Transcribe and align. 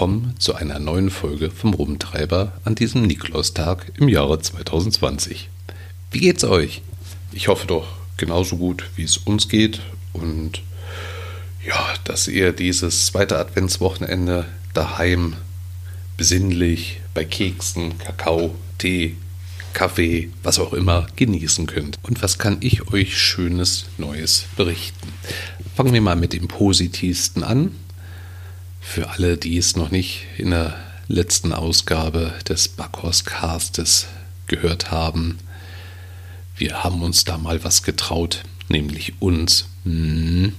willkommen 0.00 0.34
zu 0.38 0.54
einer 0.54 0.78
neuen 0.78 1.10
Folge 1.10 1.50
vom 1.50 1.74
Rumtreiber 1.74 2.54
an 2.64 2.74
diesem 2.74 3.02
Nikolaustag 3.02 3.92
im 3.98 4.08
Jahre 4.08 4.40
2020. 4.40 5.50
Wie 6.10 6.20
geht's 6.20 6.42
euch? 6.42 6.80
Ich 7.32 7.48
hoffe 7.48 7.66
doch 7.66 7.86
genauso 8.16 8.56
gut, 8.56 8.88
wie 8.96 9.02
es 9.02 9.18
uns 9.18 9.50
geht 9.50 9.82
und 10.14 10.62
ja, 11.62 11.78
dass 12.04 12.28
ihr 12.28 12.52
dieses 12.52 13.04
zweite 13.04 13.36
Adventswochenende 13.36 14.46
daheim 14.72 15.36
besinnlich 16.16 17.02
bei 17.12 17.26
Keksen, 17.26 17.98
Kakao, 17.98 18.54
Tee, 18.78 19.16
Kaffee, 19.74 20.30
was 20.42 20.58
auch 20.60 20.72
immer 20.72 21.08
genießen 21.16 21.66
könnt. 21.66 21.98
Und 22.02 22.22
was 22.22 22.38
kann 22.38 22.56
ich 22.60 22.90
euch 22.90 23.18
Schönes 23.18 23.84
Neues 23.98 24.46
berichten? 24.56 25.12
Fangen 25.76 25.92
wir 25.92 26.00
mal 26.00 26.16
mit 26.16 26.32
dem 26.32 26.48
Positivsten 26.48 27.44
an. 27.44 27.74
Für 28.92 29.10
alle, 29.10 29.36
die 29.36 29.56
es 29.56 29.76
noch 29.76 29.92
nicht 29.92 30.26
in 30.36 30.50
der 30.50 30.74
letzten 31.06 31.52
Ausgabe 31.52 32.34
des 32.48 32.66
Backhorst 32.66 33.24
Castes 33.24 34.08
gehört 34.48 34.90
haben, 34.90 35.38
wir 36.56 36.82
haben 36.82 37.00
uns 37.04 37.22
da 37.22 37.38
mal 37.38 37.62
was 37.62 37.84
getraut, 37.84 38.42
nämlich 38.68 39.12
uns. 39.20 39.66
Hm, 39.84 40.54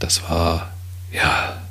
das 0.00 0.22
war 0.28 0.74
ja 1.14 1.62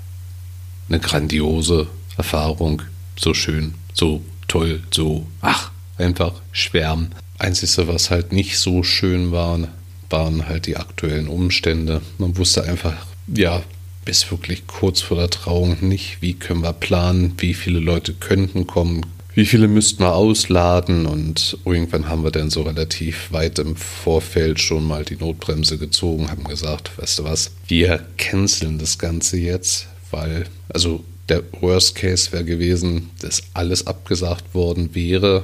eine 0.90 1.00
grandiose 1.00 1.88
Erfahrung, 2.18 2.82
so 3.16 3.36
schön, 3.36 3.76
so 3.94 4.26
toll, 4.48 4.82
so 4.90 5.27
ach, 5.41 5.70
einfach 5.99 6.34
schwärmen. 6.52 7.13
Einzige, 7.38 7.88
was 7.88 8.10
halt 8.10 8.34
nicht 8.34 8.58
so 8.58 8.82
schön 8.82 9.32
war, 9.32 9.68
waren 10.10 10.48
halt 10.48 10.66
die 10.66 10.77
aktuellen 10.77 11.27
Umstände. 11.27 12.02
Man 12.18 12.35
wusste 12.38 12.63
einfach, 12.63 12.96
ja, 13.27 13.62
bis 14.05 14.30
wirklich 14.32 14.68
kurz 14.68 15.02
vor 15.02 15.18
der 15.18 15.30
Trauung 15.30 15.77
nicht, 15.88 16.18
wie 16.21 16.34
können 16.34 16.62
wir 16.62 16.74
planen, 16.74 17.34
wie 17.38 17.54
viele 17.54 17.80
Leute 17.80 18.13
könnten 18.13 18.68
kommen, 18.68 19.05
wie 19.34 19.46
viele 19.46 19.68
müssten 19.68 20.04
wir 20.04 20.13
ausladen? 20.13 21.05
Und 21.05 21.57
irgendwann 21.63 22.10
haben 22.10 22.24
wir 22.24 22.32
dann 22.32 22.49
so 22.49 22.63
relativ 22.63 23.32
weit 23.32 23.60
im 23.60 23.76
Vorfeld 23.76 24.60
schon 24.60 24.85
mal 24.85 25.05
die 25.05 25.16
Notbremse 25.16 25.77
gezogen, 25.77 26.29
haben 26.29 26.44
gesagt, 26.44 26.91
weißt 26.98 27.20
du 27.20 27.24
was, 27.24 27.52
wir 27.68 28.05
canceln 28.18 28.77
das 28.77 28.98
Ganze 28.98 29.38
jetzt, 29.38 29.88
weil, 30.10 30.46
also 30.70 31.04
der 31.29 31.44
Worst 31.62 31.96
Case 31.96 32.32
wäre 32.34 32.44
gewesen, 32.44 33.10
dass 33.22 33.44
alles 33.54 33.88
abgesagt 33.88 34.54
worden 34.54 34.94
wäre, 34.94 35.44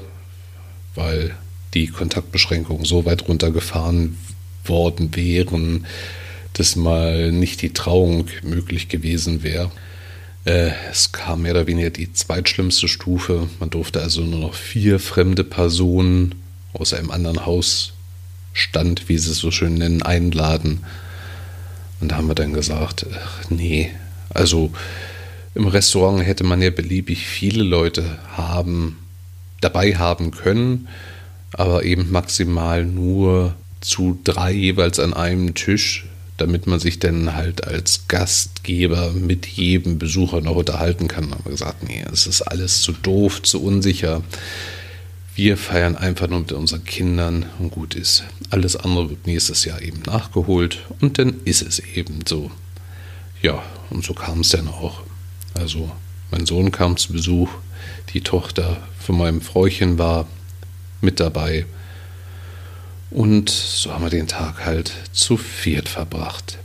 weil 0.96 1.36
die 1.74 1.88
Kontaktbeschränkungen 1.88 2.84
so 2.84 3.06
weit 3.06 3.28
runtergefahren 3.30 4.18
worden 4.66 5.16
wären, 5.16 5.86
dass 6.58 6.76
mal 6.76 7.32
nicht 7.32 7.62
die 7.62 7.74
Trauung 7.74 8.28
möglich 8.42 8.90
gewesen 8.90 9.44
wäre. 9.44 9.72
Äh, 10.46 10.72
es 10.92 11.12
kam 11.12 11.44
mehr 11.44 11.52
oder 11.52 11.68
weniger 11.68 11.90
die 11.90 12.14
zweitschlimmste 12.14 12.88
Stufe. 12.88 13.50
Man 13.60 13.70
durfte 13.70 14.02
also 14.02 14.22
nur 14.22 14.40
noch 14.40 14.54
vier 14.54 15.00
fremde 15.00 15.44
Personen 15.44 16.36
aus 16.74 16.94
einem 16.94 17.12
anderen 17.12 17.46
Hausstand, 17.46 19.10
wie 19.10 19.18
sie 19.18 19.32
es 19.32 19.38
so 19.38 19.52
schön 19.52 19.76
nennen, 19.76 20.02
einladen. 20.02 20.84
Und 22.00 22.12
da 22.12 22.18
haben 22.18 22.28
wir 22.28 22.36
dann 22.36 22.54
gesagt, 22.54 23.06
ach, 23.14 23.50
nee, 23.50 23.92
also 24.30 24.72
im 25.54 25.68
Restaurant 25.68 26.26
hätte 26.26 26.44
man 26.44 26.62
ja 26.62 26.70
beliebig 26.70 27.26
viele 27.26 27.64
Leute 27.64 28.20
haben, 28.32 28.98
dabei 29.62 29.96
haben 29.96 30.32
können, 30.32 30.88
aber 31.52 31.84
eben 31.84 32.12
maximal 32.12 32.86
nur 32.86 33.56
zu 33.82 34.20
drei 34.24 34.52
jeweils 34.52 35.00
an 35.00 35.14
einem 35.14 35.56
Tisch, 35.56 36.07
damit 36.38 36.68
man 36.68 36.80
sich 36.80 37.00
dann 37.00 37.36
halt 37.36 37.66
als 37.66 38.08
Gastgeber 38.08 39.12
mit 39.12 39.46
jedem 39.48 39.98
Besucher 39.98 40.42
noch 40.42 40.56
unterhalten 40.56 41.08
kann. 41.08 41.32
Haben 41.32 41.46
wir 41.46 41.52
gesagt, 41.52 41.84
nee, 41.84 42.06
es 42.12 42.28
ist 42.28 42.44
alles 42.44 42.82
zu 42.82 42.92
doof, 42.92 43.42
zu 43.42 43.62
unsicher. 43.64 44.24
Wir 45.36 45.58
feiern 45.58 45.96
einfach 45.96 46.28
nur 46.28 46.40
mit 46.40 46.52
unseren 46.52 46.84
Kindern 46.84 47.46
und 47.60 47.72
gut 47.72 47.96
ist. 47.96 48.24
Alles 48.50 48.76
andere 48.76 49.10
wird 49.12 49.28
nächstes 49.28 49.66
Jahr 49.66 49.82
eben 49.82 50.02
nachgeholt 50.06 50.80
und 51.00 51.20
dann 51.20 51.42
ist 51.46 51.62
es 51.62 51.80
eben 51.80 52.20
so. 52.28 52.52
Ja, 53.42 53.62
und 53.90 54.04
so 54.04 54.14
kam 54.14 54.42
es 54.42 54.50
dann 54.50 54.68
auch. 54.68 55.02
Also 55.54 55.92
mein 56.32 56.46
Sohn 56.46 56.72
kam 56.72 56.98
zu 56.98 57.14
Besuch, 57.14 57.50
die 58.14 58.22
Tochter 58.22 58.78
von 59.00 59.18
meinem 59.18 59.42
Fräuchen 59.42 59.98
war 59.98 60.28
mit 61.02 61.20
dabei. 61.20 61.66
Und 63.10 63.50
so 63.50 63.94
haben 63.94 64.04
wir 64.04 64.10
den 64.10 64.28
Tag 64.28 64.66
halt 64.66 64.92
zu 65.14 65.38
viert 65.38 65.88
verbracht. 65.88 66.58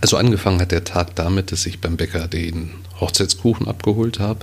Also 0.00 0.16
angefangen 0.16 0.60
hat 0.60 0.72
der 0.72 0.84
Tag 0.84 1.14
damit, 1.14 1.52
dass 1.52 1.66
ich 1.66 1.80
beim 1.80 1.96
Bäcker 1.96 2.26
den 2.26 2.70
Hochzeitskuchen 3.00 3.68
abgeholt 3.68 4.18
habe, 4.18 4.40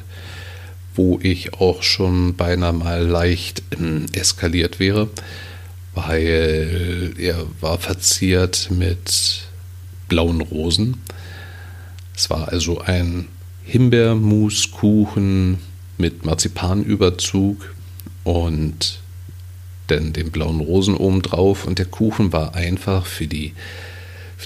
wo 0.96 1.20
ich 1.22 1.54
auch 1.56 1.84
schon 1.84 2.36
beinahe 2.36 2.74
mal 2.74 3.06
leicht 3.06 3.64
ähm, 3.78 4.06
eskaliert 4.14 4.80
wäre, 4.80 5.10
weil 5.94 7.14
er 7.18 7.46
war 7.60 7.78
verziert 7.80 8.70
mit 8.72 9.42
blauen 10.08 10.42
Rosen. 10.42 11.02
Es 12.16 12.30
war 12.30 12.50
also 12.50 12.80
ein 12.80 13.28
Himbeermuskuchen 13.64 15.60
mit 15.98 16.26
Marzipanüberzug 16.26 17.74
und 18.24 19.00
dann 19.92 20.14
den 20.14 20.32
blauen 20.32 20.60
Rosen 20.60 20.96
oben 20.96 21.22
drauf 21.22 21.66
und 21.66 21.80
der 21.80 21.86
Kuchen 21.86 22.34
war 22.34 22.56
einfach 22.56 23.06
für 23.06 23.28
die 23.28 23.54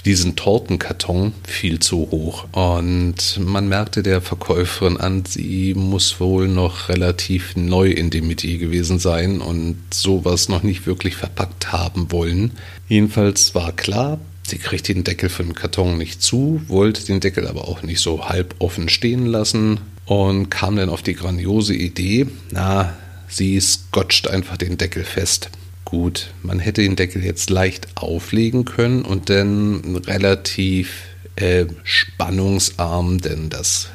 diesen 0.06 0.36
Tortenkarton 0.36 1.32
viel 1.46 1.80
zu 1.80 2.08
hoch. 2.10 2.46
Und 2.52 3.40
man 3.40 3.68
merkte 3.68 4.02
der 4.02 4.22
Verkäuferin 4.22 4.96
an, 4.98 5.24
sie 5.26 5.74
muss 5.74 6.20
wohl 6.20 6.48
noch 6.48 6.88
relativ 6.88 7.56
neu 7.56 7.90
in 7.90 8.10
dem 8.10 8.28
Metier 8.28 8.58
gewesen 8.58 8.98
sein 8.98 9.40
und 9.40 9.76
sowas 9.92 10.48
noch 10.48 10.62
nicht 10.62 10.86
wirklich 10.86 11.16
verpackt 11.16 11.72
haben 11.72 12.12
wollen. 12.12 12.52
Jedenfalls 12.88 13.54
war 13.54 13.72
klar, 13.72 14.18
Sie 14.48 14.58
kriegt 14.58 14.86
den 14.86 15.02
Deckel 15.02 15.28
für 15.28 15.42
den 15.42 15.54
Karton 15.54 15.98
nicht 15.98 16.22
zu, 16.22 16.62
wollte 16.68 17.04
den 17.04 17.18
Deckel 17.18 17.48
aber 17.48 17.66
auch 17.66 17.82
nicht 17.82 17.98
so 17.98 18.28
halb 18.28 18.54
offen 18.60 18.88
stehen 18.88 19.26
lassen 19.26 19.80
und 20.04 20.50
kam 20.50 20.76
dann 20.76 20.88
auf 20.88 21.02
die 21.02 21.14
grandiose 21.14 21.74
Idee, 21.74 22.28
na, 22.52 22.96
sie 23.28 23.60
scotcht 23.60 24.28
einfach 24.28 24.56
den 24.56 24.78
Deckel 24.78 25.04
fest. 25.04 25.50
Gut, 25.84 26.30
man 26.42 26.58
hätte 26.58 26.82
den 26.82 26.96
Deckel 26.96 27.24
jetzt 27.24 27.50
leicht 27.50 27.88
auflegen 27.96 28.64
können 28.64 29.02
und 29.02 29.30
dann 29.30 29.96
relativ 30.06 31.04
äh, 31.36 31.66
spannungsarm 31.84 33.20
denn 33.20 33.50
das 33.50 33.90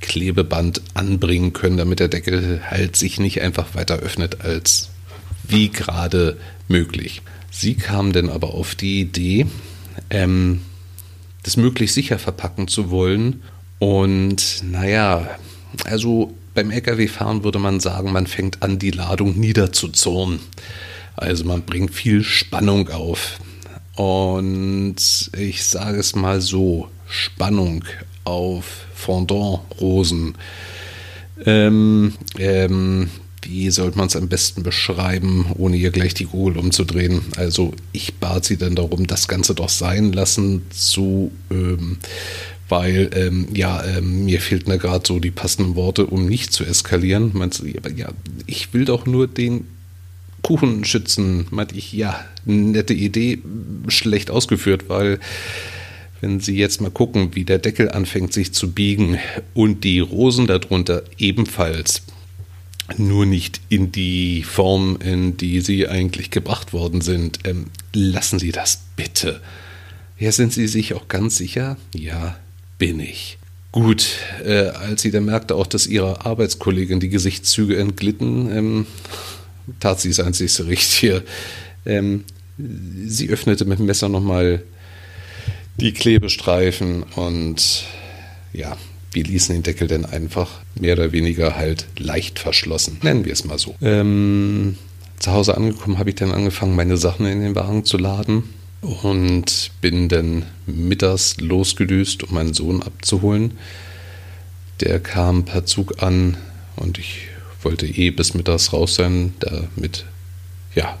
Klebeband 0.00 0.80
anbringen 0.94 1.52
können, 1.52 1.76
damit 1.76 2.00
der 2.00 2.08
Deckel 2.08 2.62
halt 2.64 2.96
sich 2.96 3.18
nicht 3.18 3.42
einfach 3.42 3.74
weiter 3.74 3.96
öffnet 3.96 4.40
als 4.42 4.90
wie 5.46 5.68
gerade 5.70 6.36
möglich. 6.68 7.22
Sie 7.50 7.74
kam 7.74 8.12
dann 8.12 8.28
aber 8.28 8.54
auf 8.54 8.74
die 8.74 9.00
Idee, 9.00 9.46
ähm, 10.10 10.62
das 11.42 11.56
möglichst 11.56 11.94
sicher 11.94 12.18
verpacken 12.18 12.68
zu 12.68 12.90
wollen. 12.90 13.42
Und 13.78 14.62
naja, 14.62 15.28
also 15.84 16.34
beim 16.58 16.72
Lkw-Fahren 16.72 17.44
würde 17.44 17.60
man 17.60 17.78
sagen, 17.78 18.10
man 18.10 18.26
fängt 18.26 18.64
an, 18.64 18.80
die 18.80 18.90
Ladung 18.90 19.38
niederzuzurren. 19.38 20.40
Also 21.14 21.44
man 21.44 21.62
bringt 21.62 21.94
viel 21.94 22.24
Spannung 22.24 22.88
auf. 22.88 23.38
Und 23.94 24.96
ich 25.38 25.64
sage 25.64 26.00
es 26.00 26.16
mal 26.16 26.40
so, 26.40 26.88
Spannung 27.06 27.84
auf 28.24 28.86
Fondant-Rosen. 28.92 30.34
Ähm, 31.46 32.14
ähm, 32.36 33.08
wie 33.42 33.70
sollte 33.70 33.96
man 33.96 34.08
es 34.08 34.16
am 34.16 34.28
besten 34.28 34.64
beschreiben, 34.64 35.46
ohne 35.56 35.76
ihr 35.76 35.92
gleich 35.92 36.14
die 36.14 36.24
Kugel 36.24 36.58
umzudrehen? 36.58 37.22
Also 37.36 37.72
ich 37.92 38.14
bat 38.14 38.44
sie 38.44 38.56
dann 38.56 38.74
darum, 38.74 39.06
das 39.06 39.28
Ganze 39.28 39.54
doch 39.54 39.68
sein 39.68 40.12
lassen 40.12 40.66
zu, 40.70 41.30
ähm, 41.52 41.98
weil 42.68 43.10
ähm, 43.14 43.48
ja, 43.54 43.84
ähm, 43.84 44.24
mir 44.24 44.40
fehlten 44.40 44.70
da 44.70 44.76
gerade 44.76 45.04
so 45.06 45.18
die 45.18 45.30
passenden 45.30 45.74
Worte, 45.74 46.06
um 46.06 46.26
nicht 46.26 46.52
zu 46.52 46.64
eskalieren. 46.64 47.30
Meinst 47.34 47.60
du, 47.60 47.66
ja, 47.66 48.08
ich 48.46 48.74
will 48.74 48.84
doch 48.84 49.06
nur 49.06 49.26
den 49.26 49.66
Kuchen 50.42 50.84
schützen. 50.84 51.46
Meinte 51.50 51.76
ich, 51.76 51.92
ja, 51.92 52.24
nette 52.44 52.94
Idee, 52.94 53.38
schlecht 53.88 54.30
ausgeführt, 54.30 54.84
weil 54.88 55.18
wenn 56.20 56.40
Sie 56.40 56.56
jetzt 56.56 56.80
mal 56.80 56.90
gucken, 56.90 57.34
wie 57.34 57.44
der 57.44 57.58
Deckel 57.58 57.90
anfängt 57.90 58.32
sich 58.32 58.52
zu 58.52 58.72
biegen 58.72 59.18
und 59.54 59.84
die 59.84 60.00
Rosen 60.00 60.46
darunter 60.46 61.02
ebenfalls, 61.16 62.02
nur 62.96 63.26
nicht 63.26 63.60
in 63.68 63.92
die 63.92 64.42
Form, 64.42 64.98
in 65.04 65.36
die 65.36 65.60
sie 65.60 65.86
eigentlich 65.86 66.30
gebracht 66.30 66.72
worden 66.72 67.02
sind. 67.02 67.40
Ähm, 67.44 67.66
lassen 67.92 68.38
Sie 68.38 68.50
das 68.50 68.80
bitte. 68.96 69.40
Ja, 70.18 70.32
sind 70.32 70.52
Sie 70.52 70.66
sich 70.66 70.94
auch 70.94 71.06
ganz 71.08 71.36
sicher? 71.36 71.76
Ja, 71.94 72.36
bin 72.78 73.00
ich. 73.00 73.38
Gut, 73.70 74.18
äh, 74.44 74.68
als 74.68 75.02
sie 75.02 75.10
dann 75.10 75.26
merkte 75.26 75.54
auch, 75.54 75.66
dass 75.66 75.86
ihrer 75.86 76.24
Arbeitskollegin 76.24 77.00
die 77.00 77.10
Gesichtszüge 77.10 77.76
entglitten, 77.76 78.50
ähm, 78.50 78.86
tat 79.78 80.00
sie 80.00 80.08
das 80.08 80.20
einzigste 80.20 80.66
Richtige. 80.66 81.22
Ähm, 81.84 82.24
sie 83.06 83.28
öffnete 83.28 83.66
mit 83.66 83.78
dem 83.78 83.86
Messer 83.86 84.08
nochmal 84.08 84.62
die 85.76 85.92
Klebestreifen 85.92 87.02
und 87.02 87.84
ja, 88.52 88.76
wir 89.12 89.24
ließen 89.24 89.54
den 89.54 89.62
Deckel 89.62 89.86
dann 89.86 90.04
einfach 90.04 90.60
mehr 90.74 90.94
oder 90.94 91.12
weniger 91.12 91.56
halt 91.56 91.86
leicht 91.98 92.38
verschlossen. 92.38 92.98
Nennen 93.02 93.24
wir 93.24 93.32
es 93.32 93.44
mal 93.44 93.58
so. 93.58 93.74
Ähm, 93.80 94.76
zu 95.18 95.32
Hause 95.32 95.56
angekommen 95.56 95.98
habe 95.98 96.10
ich 96.10 96.16
dann 96.16 96.32
angefangen, 96.32 96.74
meine 96.74 96.96
Sachen 96.96 97.26
in 97.26 97.40
den 97.40 97.54
Wagen 97.54 97.84
zu 97.84 97.98
laden 97.98 98.44
und 98.80 99.70
bin 99.80 100.08
dann 100.08 100.44
mittags 100.66 101.36
losgedüst, 101.38 102.24
um 102.24 102.34
meinen 102.34 102.54
Sohn 102.54 102.82
abzuholen. 102.82 103.58
Der 104.80 105.00
kam 105.00 105.44
per 105.44 105.66
Zug 105.66 106.02
an 106.02 106.36
und 106.76 106.98
ich 106.98 107.28
wollte 107.62 107.86
eh 107.86 108.10
bis 108.10 108.34
mittags 108.34 108.72
raus 108.72 108.94
sein, 108.94 109.34
damit 109.40 110.04
ja, 110.74 110.96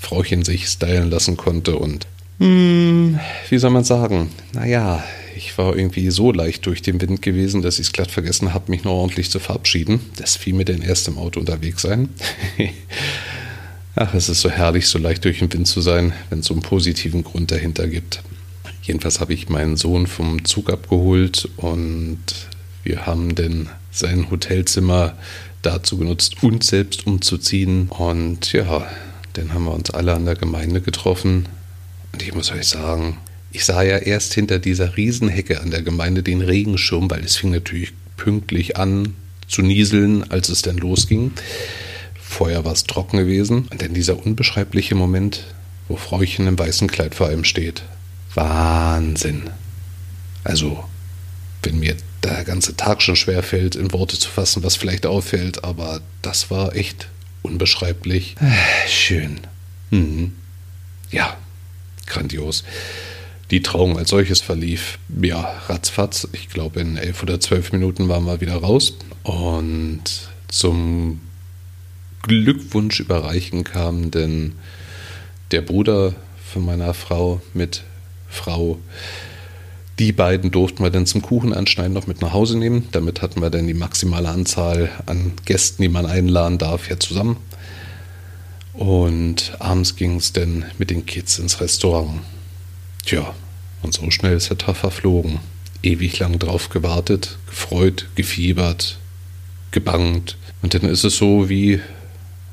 Frauchen 0.00 0.44
sich 0.44 0.68
stylen 0.68 1.10
lassen 1.10 1.36
konnte 1.36 1.76
und 1.76 2.06
hm, 2.38 3.18
wie 3.48 3.58
soll 3.58 3.70
man 3.70 3.84
sagen? 3.84 4.30
Naja, 4.52 5.02
ich 5.36 5.56
war 5.56 5.76
irgendwie 5.76 6.10
so 6.10 6.32
leicht 6.32 6.66
durch 6.66 6.82
den 6.82 7.00
Wind 7.00 7.22
gewesen, 7.22 7.62
dass 7.62 7.78
ich 7.78 7.86
es 7.86 7.92
glatt 7.92 8.10
vergessen 8.10 8.52
habe, 8.52 8.70
mich 8.70 8.84
noch 8.84 8.92
ordentlich 8.92 9.30
zu 9.30 9.38
verabschieden. 9.38 10.00
Das 10.16 10.36
fiel 10.36 10.54
mir 10.54 10.64
denn 10.64 10.82
erst 10.82 11.08
im 11.08 11.18
Auto 11.18 11.40
unterwegs 11.40 11.82
sein. 11.82 12.10
Ach, 13.98 14.12
es 14.12 14.28
ist 14.28 14.42
so 14.42 14.50
herrlich, 14.50 14.88
so 14.88 14.98
leicht 14.98 15.24
durch 15.24 15.38
den 15.38 15.50
Wind 15.50 15.66
zu 15.66 15.80
sein, 15.80 16.12
wenn 16.28 16.40
es 16.40 16.46
so 16.46 16.52
einen 16.52 16.62
positiven 16.62 17.24
Grund 17.24 17.50
dahinter 17.50 17.88
gibt. 17.88 18.22
Jedenfalls 18.82 19.20
habe 19.20 19.32
ich 19.32 19.48
meinen 19.48 19.78
Sohn 19.78 20.06
vom 20.06 20.44
Zug 20.44 20.70
abgeholt 20.70 21.48
und 21.56 22.18
wir 22.84 23.06
haben 23.06 23.34
dann 23.34 23.70
sein 23.90 24.30
Hotelzimmer 24.30 25.14
dazu 25.62 25.96
genutzt, 25.96 26.42
uns 26.42 26.66
selbst 26.66 27.06
umzuziehen. 27.06 27.88
Und 27.88 28.52
ja, 28.52 28.86
dann 29.32 29.54
haben 29.54 29.64
wir 29.64 29.72
uns 29.72 29.90
alle 29.90 30.12
an 30.12 30.26
der 30.26 30.34
Gemeinde 30.34 30.82
getroffen. 30.82 31.48
Und 32.12 32.22
ich 32.22 32.34
muss 32.34 32.52
euch 32.52 32.68
sagen, 32.68 33.16
ich 33.50 33.64
sah 33.64 33.82
ja 33.82 33.96
erst 33.96 34.34
hinter 34.34 34.58
dieser 34.58 34.98
Riesenhecke 34.98 35.62
an 35.62 35.70
der 35.70 35.80
Gemeinde 35.80 36.22
den 36.22 36.42
Regenschirm, 36.42 37.10
weil 37.10 37.24
es 37.24 37.36
fing 37.36 37.50
natürlich 37.50 37.94
pünktlich 38.18 38.76
an 38.76 39.14
zu 39.48 39.62
nieseln, 39.62 40.30
als 40.30 40.50
es 40.50 40.60
dann 40.60 40.76
losging. 40.76 41.32
Vorher 42.36 42.66
war 42.66 42.72
es 42.72 42.84
trocken 42.84 43.16
gewesen. 43.16 43.66
Und 43.70 43.80
dann 43.80 43.94
dieser 43.94 44.22
unbeschreibliche 44.22 44.94
Moment, 44.94 45.44
wo 45.88 45.96
Frauchen 45.96 46.46
im 46.46 46.58
weißen 46.58 46.86
Kleid 46.86 47.14
vor 47.14 47.28
einem 47.28 47.44
steht. 47.44 47.82
Wahnsinn. 48.34 49.48
Also, 50.44 50.84
wenn 51.62 51.78
mir 51.78 51.96
der 52.22 52.44
ganze 52.44 52.76
Tag 52.76 53.00
schon 53.00 53.16
schwer 53.16 53.42
fällt, 53.42 53.74
in 53.74 53.90
Worte 53.90 54.18
zu 54.18 54.28
fassen, 54.28 54.62
was 54.62 54.76
vielleicht 54.76 55.06
auffällt, 55.06 55.64
aber 55.64 56.02
das 56.20 56.50
war 56.50 56.76
echt 56.76 57.08
unbeschreiblich. 57.40 58.34
Schön. 58.86 59.40
Mhm. 59.90 60.34
Ja, 61.10 61.38
grandios. 62.04 62.64
Die 63.50 63.62
Trauung 63.62 63.96
als 63.96 64.10
solches 64.10 64.42
verlief, 64.42 64.98
ja, 65.22 65.54
ratzfatz. 65.68 66.28
Ich 66.32 66.50
glaube, 66.50 66.80
in 66.80 66.98
elf 66.98 67.22
oder 67.22 67.40
zwölf 67.40 67.72
Minuten 67.72 68.10
waren 68.10 68.26
wir 68.26 68.42
wieder 68.42 68.56
raus. 68.56 68.92
Und 69.22 70.02
zum 70.48 71.22
Glückwunsch 72.26 73.00
überreichen 73.00 73.64
kam 73.64 74.10
denn 74.10 74.52
der 75.52 75.62
Bruder 75.62 76.14
von 76.52 76.64
meiner 76.64 76.94
Frau 76.94 77.40
mit 77.54 77.84
Frau. 78.28 78.78
Die 79.98 80.12
beiden 80.12 80.50
durften 80.50 80.82
wir 80.82 80.90
dann 80.90 81.06
zum 81.06 81.22
Kuchen 81.22 81.54
anschneiden 81.54 81.94
noch 81.94 82.06
mit 82.06 82.20
nach 82.20 82.32
Hause 82.32 82.58
nehmen. 82.58 82.88
Damit 82.92 83.22
hatten 83.22 83.40
wir 83.40 83.50
dann 83.50 83.66
die 83.66 83.74
maximale 83.74 84.28
Anzahl 84.28 84.90
an 85.06 85.32
Gästen, 85.44 85.82
die 85.82 85.88
man 85.88 86.04
einladen 86.04 86.58
darf, 86.58 86.90
ja 86.90 86.98
zusammen. 86.98 87.38
Und 88.74 89.56
abends 89.58 89.96
ging 89.96 90.16
es 90.16 90.32
dann 90.32 90.66
mit 90.76 90.90
den 90.90 91.06
Kids 91.06 91.38
ins 91.38 91.60
Restaurant. 91.60 92.20
Tja, 93.06 93.34
und 93.82 93.94
so 93.94 94.10
schnell 94.10 94.36
ist 94.36 94.50
der 94.50 94.58
Tag 94.58 94.76
verflogen. 94.76 95.38
Ewig 95.82 96.18
lang 96.18 96.38
drauf 96.38 96.68
gewartet, 96.68 97.38
gefreut, 97.46 98.08
gefiebert, 98.16 98.98
gebangt. 99.70 100.36
Und 100.60 100.74
dann 100.74 100.82
ist 100.82 101.04
es 101.04 101.16
so 101.16 101.48
wie, 101.48 101.80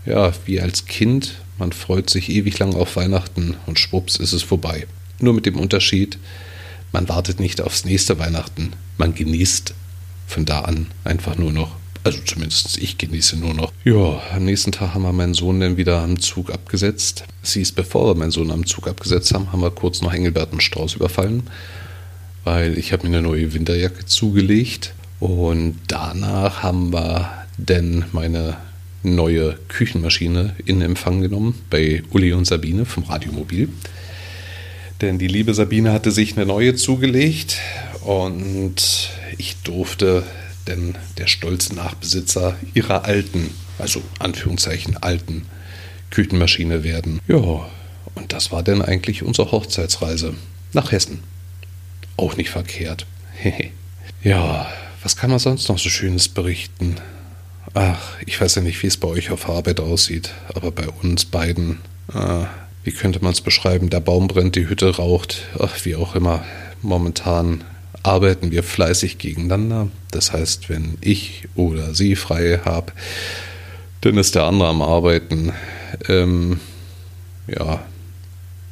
ja, 0.06 0.32
wie 0.46 0.60
als 0.60 0.86
Kind. 0.86 1.36
Man 1.58 1.72
freut 1.72 2.10
sich 2.10 2.30
ewig 2.30 2.58
lang 2.60 2.76
auf 2.76 2.96
Weihnachten 2.96 3.56
und 3.66 3.80
schwupps 3.80 4.18
ist 4.18 4.34
es 4.34 4.44
vorbei. 4.44 4.88
Nur 5.20 5.34
mit 5.34 5.46
dem 5.46 5.60
Unterschied, 5.60 6.18
man 6.92 7.08
wartet 7.08 7.40
nicht 7.40 7.62
aufs 7.62 7.86
nächste 7.86 8.20
Weihnachten. 8.20 8.74
Man 8.98 9.14
genießt 9.14 9.74
von 10.28 10.46
da 10.46 10.62
an 10.62 10.88
einfach 11.04 11.38
nur 11.38 11.52
noch 11.52 11.76
also 12.04 12.20
zumindest 12.26 12.78
ich 12.78 12.98
genieße 12.98 13.38
nur 13.38 13.54
noch. 13.54 13.72
Ja, 13.86 14.22
am 14.36 14.44
nächsten 14.44 14.72
Tag 14.72 14.94
haben 14.94 15.04
wir 15.04 15.14
meinen 15.14 15.34
Sohn 15.34 15.60
dann 15.60 15.78
wieder 15.78 16.02
am 16.02 16.20
Zug 16.20 16.52
abgesetzt. 16.52 17.24
Es 17.42 17.54
hieß, 17.54 17.72
bevor 17.72 18.08
wir 18.08 18.16
meinen 18.16 18.32
Sohn 18.32 18.52
am 18.52 18.66
Zug 18.66 18.88
abgesetzt 18.88 19.34
haben, 19.34 19.52
haben 19.52 19.62
wir 19.62 19.72
kurz 19.72 20.02
noch 20.02 20.14
Engelbert 20.14 20.52
und 20.52 20.62
Strauß 20.62 20.96
überfallen, 20.96 21.44
weil 22.44 22.78
ich 22.78 22.92
habe 22.92 23.08
mir 23.08 23.18
eine 23.18 23.28
neue 23.28 23.54
Winterjacke 23.54 24.06
zugelegt. 24.06 24.94
Und 25.22 25.80
danach 25.88 26.62
haben 26.62 26.92
wir 26.92 27.32
dann 27.58 28.06
meine 28.12 28.58
neue 29.04 29.58
Küchenmaschine 29.68 30.56
in 30.66 30.82
Empfang 30.82 31.22
genommen 31.22 31.62
bei 31.70 32.04
Uli 32.12 32.34
und 32.34 32.46
Sabine 32.46 32.86
vom 32.86 33.04
Radiomobil. 33.04 33.70
Denn 35.02 35.20
die 35.20 35.28
liebe 35.28 35.54
Sabine 35.54 35.92
hatte 35.92 36.12
sich 36.12 36.38
eine 36.38 36.46
neue 36.46 36.76
zugelegt 36.76 37.58
und 38.02 39.10
ich 39.38 39.58
durfte 39.64 40.24
denn 40.68 40.96
der 41.18 41.28
stolze 41.28 41.76
Nachbesitzer 41.76 42.56
ihrer 42.74 43.06
alten, 43.06 43.50
also 43.78 44.02
Anführungszeichen 44.20 44.98
alten 44.98 45.46
Küchenmaschine 46.10 46.84
werden. 46.84 47.20
Ja, 47.28 47.70
und 48.16 48.32
das 48.32 48.52
war 48.52 48.64
dann 48.64 48.82
eigentlich 48.82 49.24
unsere 49.24 49.52
Hochzeitsreise 49.52 50.36
nach 50.72 50.92
Hessen. 50.92 51.24
Auch 52.16 52.38
nicht 52.38 52.50
verkehrt. 52.50 53.06
ja, 54.24 54.72
was 55.02 55.18
kann 55.18 55.32
man 55.32 55.40
sonst 55.40 55.68
noch 55.68 55.80
so 55.80 55.90
Schönes 55.90 56.30
berichten? 56.30 56.96
Ach, 57.74 58.18
ich 58.26 58.40
weiß 58.40 58.56
ja 58.56 58.62
nicht, 58.62 58.82
wie 58.84 58.88
es 58.88 58.98
bei 58.98 59.08
euch 59.08 59.32
auf 59.32 59.50
Arbeit 59.50 59.80
aussieht, 59.80 60.32
aber 60.54 60.72
bei 60.72 60.88
uns 60.88 61.26
beiden, 61.26 61.80
äh, 62.14 62.46
wie 62.84 62.92
könnte 62.92 63.24
man 63.24 63.34
es 63.34 63.42
beschreiben? 63.42 63.90
Der 63.90 64.00
Baum 64.00 64.28
brennt, 64.28 64.56
die 64.56 64.68
Hütte 64.68 64.96
raucht, 64.96 65.44
ach, 65.58 65.84
wie 65.84 65.96
auch 65.96 66.16
immer. 66.16 66.44
Momentan 66.84 67.64
arbeiten 68.04 68.52
wir 68.52 68.62
fleißig 68.62 69.18
gegeneinander. 69.18 69.88
Das 70.12 70.34
heißt, 70.34 70.70
wenn 70.70 70.98
ich 71.02 71.48
oder 71.56 71.96
sie 71.96 72.16
frei 72.16 72.60
habe, 72.64 72.92
dann 74.02 74.18
ist 74.18 74.36
der 74.36 74.44
andere 74.44 74.70
am 74.70 74.82
Arbeiten. 74.82 75.54
Ähm, 76.10 76.60
ja, 77.48 77.84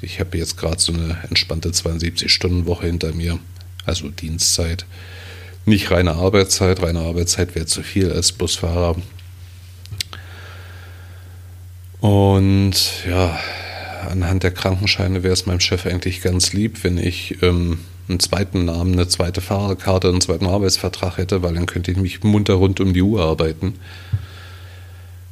ich 0.01 0.19
habe 0.19 0.37
jetzt 0.37 0.57
gerade 0.57 0.79
so 0.79 0.93
eine 0.93 1.17
entspannte 1.29 1.69
72-Stunden-Woche 1.69 2.85
hinter 2.85 3.13
mir, 3.13 3.39
also 3.85 4.09
Dienstzeit. 4.09 4.85
Nicht 5.65 5.91
reine 5.91 6.13
Arbeitszeit, 6.15 6.81
reine 6.81 6.99
Arbeitszeit 6.99 7.55
wäre 7.55 7.65
zu 7.65 7.83
viel 7.83 8.11
als 8.11 8.31
Busfahrer. 8.31 8.95
Und 11.99 12.73
ja, 13.07 13.39
anhand 14.09 14.41
der 14.41 14.51
Krankenscheine 14.51 15.21
wäre 15.21 15.33
es 15.33 15.45
meinem 15.45 15.59
Chef 15.59 15.85
eigentlich 15.85 16.21
ganz 16.21 16.51
lieb, 16.51 16.83
wenn 16.83 16.97
ich 16.97 17.43
ähm, 17.43 17.79
einen 18.09 18.19
zweiten 18.19 18.65
Namen, 18.65 18.93
eine 18.93 19.07
zweite 19.07 19.39
Fahrerkarte, 19.39 20.09
einen 20.09 20.21
zweiten 20.21 20.47
Arbeitsvertrag 20.47 21.17
hätte, 21.17 21.43
weil 21.43 21.53
dann 21.53 21.67
könnte 21.67 21.91
ich 21.91 21.97
mich 21.97 22.23
munter 22.23 22.55
rund 22.55 22.79
um 22.79 22.93
die 22.93 23.03
Uhr 23.03 23.21
arbeiten. 23.21 23.75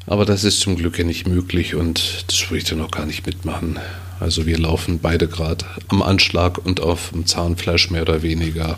Aber 0.06 0.26
das 0.26 0.44
ist 0.44 0.60
zum 0.60 0.76
Glück 0.76 0.98
ja 0.98 1.06
nicht 1.06 1.28
möglich 1.28 1.76
und 1.76 2.26
das 2.28 2.50
würde 2.50 2.58
ich 2.60 2.64
dann 2.64 2.82
auch 2.82 2.92
gar 2.92 3.06
nicht 3.06 3.26
mitmachen. 3.26 3.80
Also 4.20 4.46
wir 4.46 4.58
laufen 4.58 5.00
beide 5.00 5.28
gerade 5.28 5.66
am 5.88 6.02
Anschlag 6.02 6.58
und 6.64 6.82
auf 6.82 7.12
dem 7.14 7.26
Zahnfleisch 7.26 7.90
mehr 7.90 8.02
oder 8.04 8.22
weniger. 8.22 8.78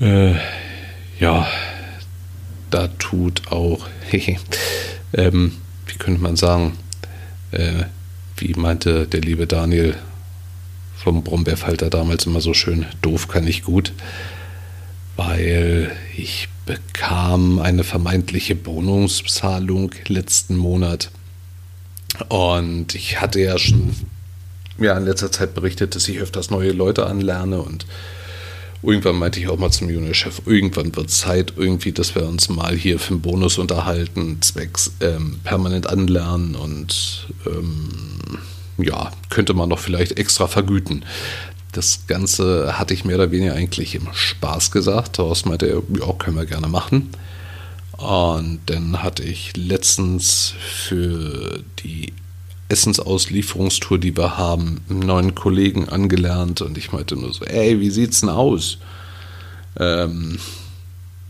Äh, 0.00 0.34
ja, 1.18 1.46
da 2.70 2.88
tut 2.98 3.52
auch, 3.52 3.86
ähm, 5.12 5.52
wie 5.86 5.98
könnte 5.98 6.22
man 6.22 6.36
sagen, 6.36 6.78
äh, 7.50 7.84
wie 8.36 8.54
meinte 8.54 9.06
der 9.06 9.20
liebe 9.20 9.46
Daniel, 9.46 9.96
vom 10.96 11.24
Brombeerfalter 11.24 11.88
damals 11.88 12.26
immer 12.26 12.40
so 12.40 12.52
schön, 12.52 12.86
doof 13.00 13.28
kann 13.28 13.46
ich 13.46 13.62
gut, 13.62 13.92
weil 15.16 15.92
ich 16.16 16.48
bekam 16.66 17.58
eine 17.58 17.84
vermeintliche 17.84 18.54
Bonuszahlung 18.54 19.94
letzten 20.06 20.56
Monat. 20.56 21.10
Und 22.28 22.94
ich 22.94 23.20
hatte 23.20 23.40
ja 23.40 23.58
schon 23.58 23.94
ja, 24.78 24.96
in 24.96 25.04
letzter 25.04 25.32
Zeit 25.32 25.54
berichtet, 25.54 25.94
dass 25.94 26.08
ich 26.08 26.18
öfters 26.18 26.50
neue 26.50 26.72
Leute 26.72 27.06
anlerne 27.06 27.60
und 27.62 27.86
irgendwann 28.82 29.16
meinte 29.16 29.40
ich 29.40 29.48
auch 29.48 29.58
mal 29.58 29.70
zum 29.70 29.90
Juniorchef, 29.90 30.42
irgendwann 30.46 30.94
wird 30.96 31.10
Zeit 31.10 31.54
irgendwie, 31.56 31.92
dass 31.92 32.14
wir 32.14 32.26
uns 32.26 32.48
mal 32.48 32.74
hier 32.74 32.98
für 32.98 33.14
einen 33.14 33.22
Bonus 33.22 33.58
unterhalten, 33.58 34.40
zwecks 34.40 34.92
ähm, 35.00 35.40
permanent 35.44 35.86
anlernen 35.86 36.54
und 36.54 37.28
ähm, 37.46 37.90
ja, 38.78 39.12
könnte 39.28 39.54
man 39.54 39.70
doch 39.70 39.78
vielleicht 39.78 40.18
extra 40.18 40.46
vergüten. 40.46 41.04
Das 41.72 42.06
Ganze 42.06 42.78
hatte 42.78 42.94
ich 42.94 43.04
mehr 43.04 43.16
oder 43.16 43.30
weniger 43.30 43.54
eigentlich 43.54 43.94
im 43.94 44.08
Spaß 44.12 44.70
gesagt. 44.70 45.18
Daraus 45.18 45.44
meinte 45.44 45.66
er, 45.66 45.82
ja, 46.00 46.12
können 46.14 46.36
wir 46.36 46.46
gerne 46.46 46.68
machen. 46.68 47.10
Und 47.96 48.60
dann 48.66 49.02
hatte 49.02 49.22
ich 49.22 49.56
letztens 49.56 50.54
für 50.58 51.62
die 51.84 52.14
Essensauslieferungstour, 52.70 53.98
die 53.98 54.16
wir 54.16 54.38
haben, 54.38 54.80
einen 54.88 55.00
neuen 55.00 55.34
Kollegen 55.34 55.88
angelernt 55.88 56.60
und 56.62 56.78
ich 56.78 56.92
meinte 56.92 57.16
nur 57.16 57.34
so, 57.34 57.44
ey, 57.44 57.80
wie 57.80 57.90
sieht's 57.90 58.20
denn 58.20 58.28
aus? 58.28 58.78
Ähm, 59.78 60.38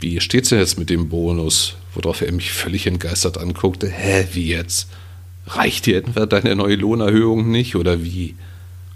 wie 0.01 0.21
steht's 0.21 0.51
denn 0.51 0.59
jetzt 0.59 0.79
mit 0.79 0.91
dem 0.91 1.09
Bonus? 1.09 1.75
Worauf 1.95 2.23
er 2.23 2.33
mich 2.33 2.53
völlig 2.53 2.87
entgeistert 2.87 3.39
anguckte. 3.39 3.89
Hä, 3.89 4.27
wie 4.33 4.49
jetzt? 4.49 4.89
Reicht 5.47 5.87
dir 5.87 5.99
etwa 5.99 6.27
deine 6.27 6.55
neue 6.55 6.77
Lohnerhöhung 6.77 7.51
nicht 7.51 7.75
oder 7.75 8.05
wie? 8.05 8.35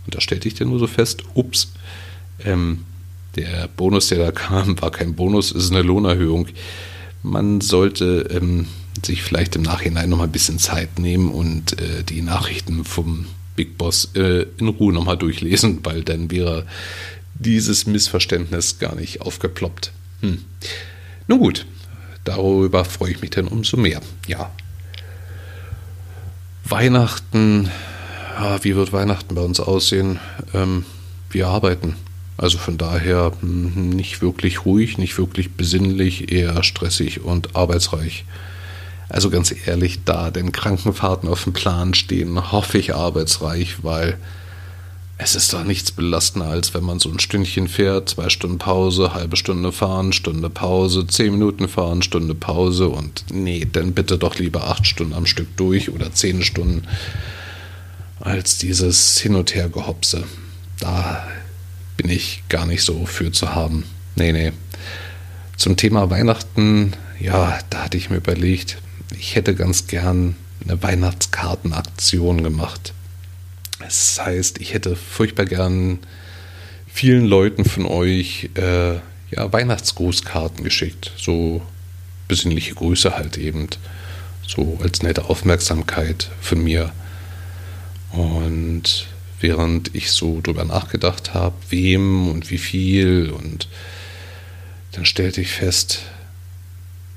Und 0.05 0.15
da 0.15 0.21
stellte 0.21 0.47
ich 0.47 0.55
dann 0.55 0.69
nur 0.69 0.79
so 0.79 0.87
fest, 0.87 1.25
ups, 1.35 1.73
ähm, 2.45 2.85
der 3.37 3.69
Bonus, 3.77 4.09
der 4.09 4.19
da 4.19 4.33
kam, 4.33 4.81
war 4.81 4.91
kein 4.91 5.15
Bonus, 5.15 5.51
ist 5.51 5.71
eine 5.71 5.83
Lohnerhöhung. 5.83 6.47
Man 7.23 7.61
sollte 7.61 8.29
ähm, 8.31 8.67
sich 9.03 9.23
vielleicht 9.23 9.57
im 9.57 9.63
Nachhinein 9.63 10.09
noch 10.09 10.19
mal 10.19 10.25
ein 10.25 10.33
bisschen 10.33 10.59
Zeit 10.59 10.99
nehmen 10.99 11.31
und 11.31 11.81
äh, 11.81 12.05
die 12.05 12.23
Nachrichten 12.23 12.85
vom 12.85 13.27
Big 13.57 13.79
Boss 13.79 14.11
äh, 14.15 14.47
in 14.59 14.69
Ruhe 14.69 14.93
noch 14.93 15.05
mal 15.05 15.17
durchlesen, 15.17 15.81
weil 15.85 16.03
dann 16.03 16.31
wäre 16.31 16.67
dieses 17.35 17.87
Missverständnis 17.87 18.79
gar 18.79 18.95
nicht 18.95 19.21
aufgeploppt. 19.21 19.93
Hm. 20.21 20.45
Nun 21.27 21.39
gut, 21.39 21.67
darüber 22.25 22.85
freue 22.85 23.13
ich 23.13 23.21
mich 23.21 23.31
dann 23.31 23.49
umso 23.49 23.77
mehr. 23.77 24.01
Ja. 24.27 24.51
Weihnachten, 26.65 27.71
ja, 28.39 28.63
wie 28.65 28.75
wird 28.75 28.93
Weihnachten 28.93 29.35
bei 29.35 29.43
uns 29.43 29.61
aussehen? 29.61 30.19
Ähm, 30.55 30.85
wir 31.31 31.49
arbeiten. 31.49 31.97
Also 32.37 32.59
von 32.59 32.79
daher 32.79 33.33
hm, 33.41 33.91
nicht 33.91 34.23
wirklich 34.23 34.65
ruhig, 34.65 34.99
nicht 34.99 35.19
wirklich 35.19 35.53
besinnlich, 35.53 36.33
eher 36.33 36.63
stressig 36.63 37.21
und 37.23 37.55
arbeitsreich. 37.55 38.25
Also 39.15 39.31
ganz 39.31 39.55
ehrlich, 39.67 40.01
da 40.05 40.33
denn 40.33 40.51
Krankenfahrten 40.51 41.29
auf 41.29 41.45
dem 41.45 41.53
Plan 41.53 41.95
stehen, 41.95 42.51
hoffe 42.51 42.79
ich 42.79 42.97
arbeitsreich, 42.97 43.85
weil 43.85 44.19
es 45.19 45.37
ist 45.37 45.53
doch 45.53 45.63
nichts 45.63 45.93
belastender, 45.93 46.49
als 46.49 46.75
wenn 46.75 46.83
man 46.83 46.99
so 46.99 47.11
ein 47.11 47.21
Stündchen 47.21 47.69
fährt, 47.69 48.09
zwei 48.09 48.29
Stunden 48.29 48.59
Pause, 48.59 49.15
halbe 49.15 49.37
Stunde 49.37 49.71
fahren, 49.71 50.13
Stunde 50.13 50.51
Pause, 50.51 51.07
zehn 51.07 51.31
Minuten 51.31 51.69
fahren, 51.69 52.03
Stunde 52.03 52.35
Pause 52.35 52.89
und 52.89 53.27
nee, 53.31 53.65
dann 53.71 53.93
bitte 53.93 54.19
doch 54.19 54.35
lieber 54.35 54.67
acht 54.67 54.85
Stunden 54.85 55.15
am 55.15 55.27
Stück 55.27 55.57
durch 55.57 55.91
oder 55.91 56.13
zehn 56.13 56.43
Stunden 56.43 56.83
als 58.19 58.59
dieses 58.59 59.21
Hin- 59.21 59.37
und 59.37 59.55
Her-Gehopse. 59.55 60.25
Da 60.81 61.25
bin 61.97 62.11
ich 62.11 62.43
gar 62.49 62.67
nicht 62.67 62.83
so 62.83 63.07
für 63.07 63.31
zu 63.31 63.55
haben. 63.55 63.85
Nee, 64.17 64.33
nee. 64.33 64.51
Zum 65.57 65.77
Thema 65.77 66.11
Weihnachten, 66.11 66.95
ja, 67.21 67.61
da 67.71 67.85
hatte 67.85 67.97
ich 67.97 68.11
mir 68.11 68.17
überlegt, 68.17 68.79
ich 69.19 69.35
hätte 69.35 69.55
ganz 69.55 69.87
gern 69.87 70.37
eine 70.63 70.83
Weihnachtskartenaktion 70.83 72.43
gemacht. 72.43 72.93
Das 73.81 74.21
heißt, 74.25 74.61
ich 74.61 74.73
hätte 74.73 74.97
furchtbar 74.97 75.45
gern 75.45 75.99
vielen 76.87 77.27
Leuten 77.27 77.65
von 77.65 77.87
euch 77.87 78.51
äh, 78.55 78.95
ja, 78.95 79.53
Weihnachtsgrußkarten 79.53 80.65
geschickt. 80.65 81.13
So 81.17 81.63
besinnliche 82.29 82.75
Grüße 82.75 83.17
halt 83.17 83.37
eben. 83.37 83.69
So 84.47 84.79
als 84.83 85.03
nette 85.03 85.25
Aufmerksamkeit 85.25 86.31
von 86.41 86.63
mir. 86.63 86.93
Und 88.13 89.07
während 89.41 89.95
ich 89.95 90.13
so 90.13 90.41
drüber 90.41 90.65
nachgedacht 90.65 91.35
habe, 91.35 91.57
wem 91.69 92.29
und 92.29 92.51
wie 92.51 92.59
viel, 92.59 93.31
und 93.31 93.69
dann 94.93 95.05
stellte 95.05 95.41
ich 95.41 95.51
fest, 95.51 96.03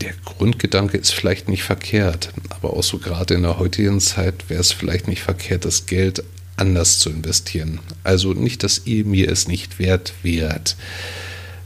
der 0.02 0.14
Grundgedanke 0.26 0.98
ist 0.98 1.14
vielleicht 1.14 1.50
nicht 1.50 1.64
verkehrt, 1.64 2.32
aber 2.50 2.74
auch 2.74 2.84
so 2.84 3.00
gerade 3.00 3.34
in 3.34 3.44
der 3.44 3.58
heutigen 3.58 4.00
Zeit 4.00 4.50
wäre 4.50 4.62
es 4.62 4.72
vielleicht 4.72 5.08
nicht 5.08 5.22
verkehrt, 5.22 5.66
das 5.66 5.86
Geld 5.86 6.24
anders 6.56 7.00
zu 7.00 7.10
investieren. 7.10 7.80
Also 8.04 8.34
nicht, 8.34 8.64
dass 8.64 8.82
ihr 8.86 9.06
mir 9.06 9.32
es 9.32 9.48
nicht 9.48 9.80
wert 9.80 10.14
wärt. 10.24 10.76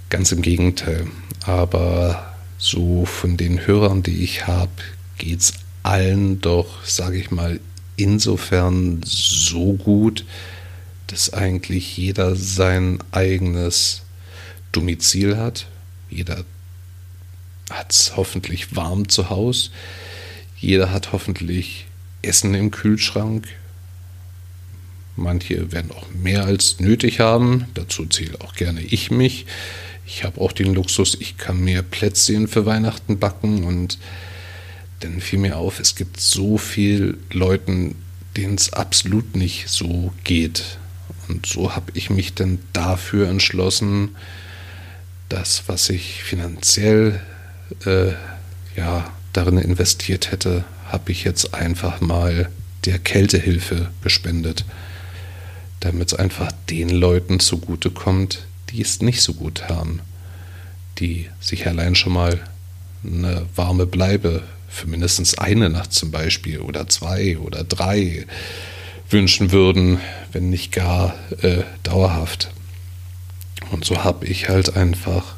Ganz 0.10 0.32
im 0.32 0.42
Gegenteil. 0.42 1.08
Aber 1.44 2.36
so 2.58 3.06
von 3.06 3.38
den 3.38 3.66
Hörern, 3.66 4.04
die 4.04 4.24
ich 4.24 4.48
habe, 4.48 4.72
geht 5.18 5.40
es 5.40 5.54
allen 5.84 6.42
doch, 6.42 6.86
sage 6.86 7.18
ich 7.18 7.32
mal, 7.32 7.60
insofern 7.96 9.02
so 9.04 9.74
gut, 9.74 10.26
dass 11.08 11.34
eigentlich 11.34 11.98
jeder 11.98 12.36
sein 12.36 13.00
eigenes 13.12 14.04
Domizil 14.72 15.38
hat. 15.38 15.68
Jeder 16.10 16.44
hat 17.74 17.92
es 17.92 18.16
hoffentlich 18.16 18.76
warm 18.76 19.10
zu 19.10 19.30
Hause. 19.30 19.72
Jeder 20.58 20.92
hat 20.92 21.12
hoffentlich 21.12 21.88
Essen 22.22 22.54
im 22.54 22.72
Kühlschrank. 22.72 23.48
Manche 25.16 25.72
werden 25.72 25.92
auch 25.92 26.08
mehr 26.14 26.46
als 26.46 26.80
nötig 26.80 27.20
haben. 27.20 27.66
Dazu 27.74 28.06
zähle 28.06 28.40
auch 28.42 28.56
gerne 28.56 28.82
ich 28.82 29.12
mich. 29.12 29.46
Ich 30.06 30.24
habe 30.24 30.42
auch 30.42 30.52
den 30.52 30.74
Luxus, 30.74 31.16
ich 31.20 31.38
kann 31.38 31.64
mir 31.64 31.84
Plätzchen 31.84 32.48
für 32.48 32.66
Weihnachten 32.66 33.20
backen 33.20 33.64
und 33.64 33.98
dann 35.00 35.22
fiel 35.22 35.40
mir 35.40 35.58
auf, 35.58 35.80
es 35.80 35.96
gibt 35.96 36.20
so 36.20 36.58
viele 36.58 37.18
Leuten, 37.32 37.96
denen 38.38 38.56
es 38.56 38.74
absolut 38.74 39.36
nicht 39.36 39.70
so 39.70 40.14
geht. 40.24 40.78
Und 41.28 41.46
so 41.46 41.76
habe 41.76 41.92
ich 41.96 42.10
mich 42.10 42.34
dann 42.34 42.60
dafür 42.74 43.30
entschlossen, 43.30 44.16
das, 45.30 45.64
was 45.68 45.90
ich 45.90 46.24
finanziell 46.24 47.22
äh, 47.86 48.14
ja, 48.76 49.12
darin 49.34 49.58
investiert 49.58 50.32
hätte, 50.32 50.64
habe 50.88 51.12
ich 51.12 51.24
jetzt 51.24 51.54
einfach 51.54 52.02
mal 52.02 52.50
der 52.86 53.00
Kältehilfe 53.00 53.90
gespendet 54.04 54.66
damit 55.82 56.14
es 56.14 56.18
einfach 56.18 56.52
den 56.70 56.90
Leuten 56.90 57.40
zugutekommt, 57.40 58.46
die 58.70 58.82
es 58.82 59.02
nicht 59.02 59.22
so 59.22 59.34
gut 59.34 59.68
haben, 59.68 60.00
die 61.00 61.28
sich 61.42 61.68
allein 61.68 61.96
schon 61.96 62.14
mal 62.14 62.40
eine 63.04 63.46
warme 63.56 63.86
Bleibe 63.86 64.44
für 64.70 64.88
mindestens 64.88 65.38
eine 65.38 65.70
Nacht 65.70 65.92
zum 65.92 66.12
Beispiel 66.12 66.60
oder 66.60 66.88
zwei 66.88 67.38
oder 67.40 67.64
drei 67.64 68.26
wünschen 69.10 69.52
würden, 69.52 70.00
wenn 70.32 70.50
nicht 70.50 70.72
gar 70.72 71.16
äh, 71.42 71.64
dauerhaft. 71.84 72.52
Und 73.72 73.84
so 73.84 74.04
habe 74.04 74.26
ich 74.28 74.48
halt 74.48 74.78
einfach 74.78 75.36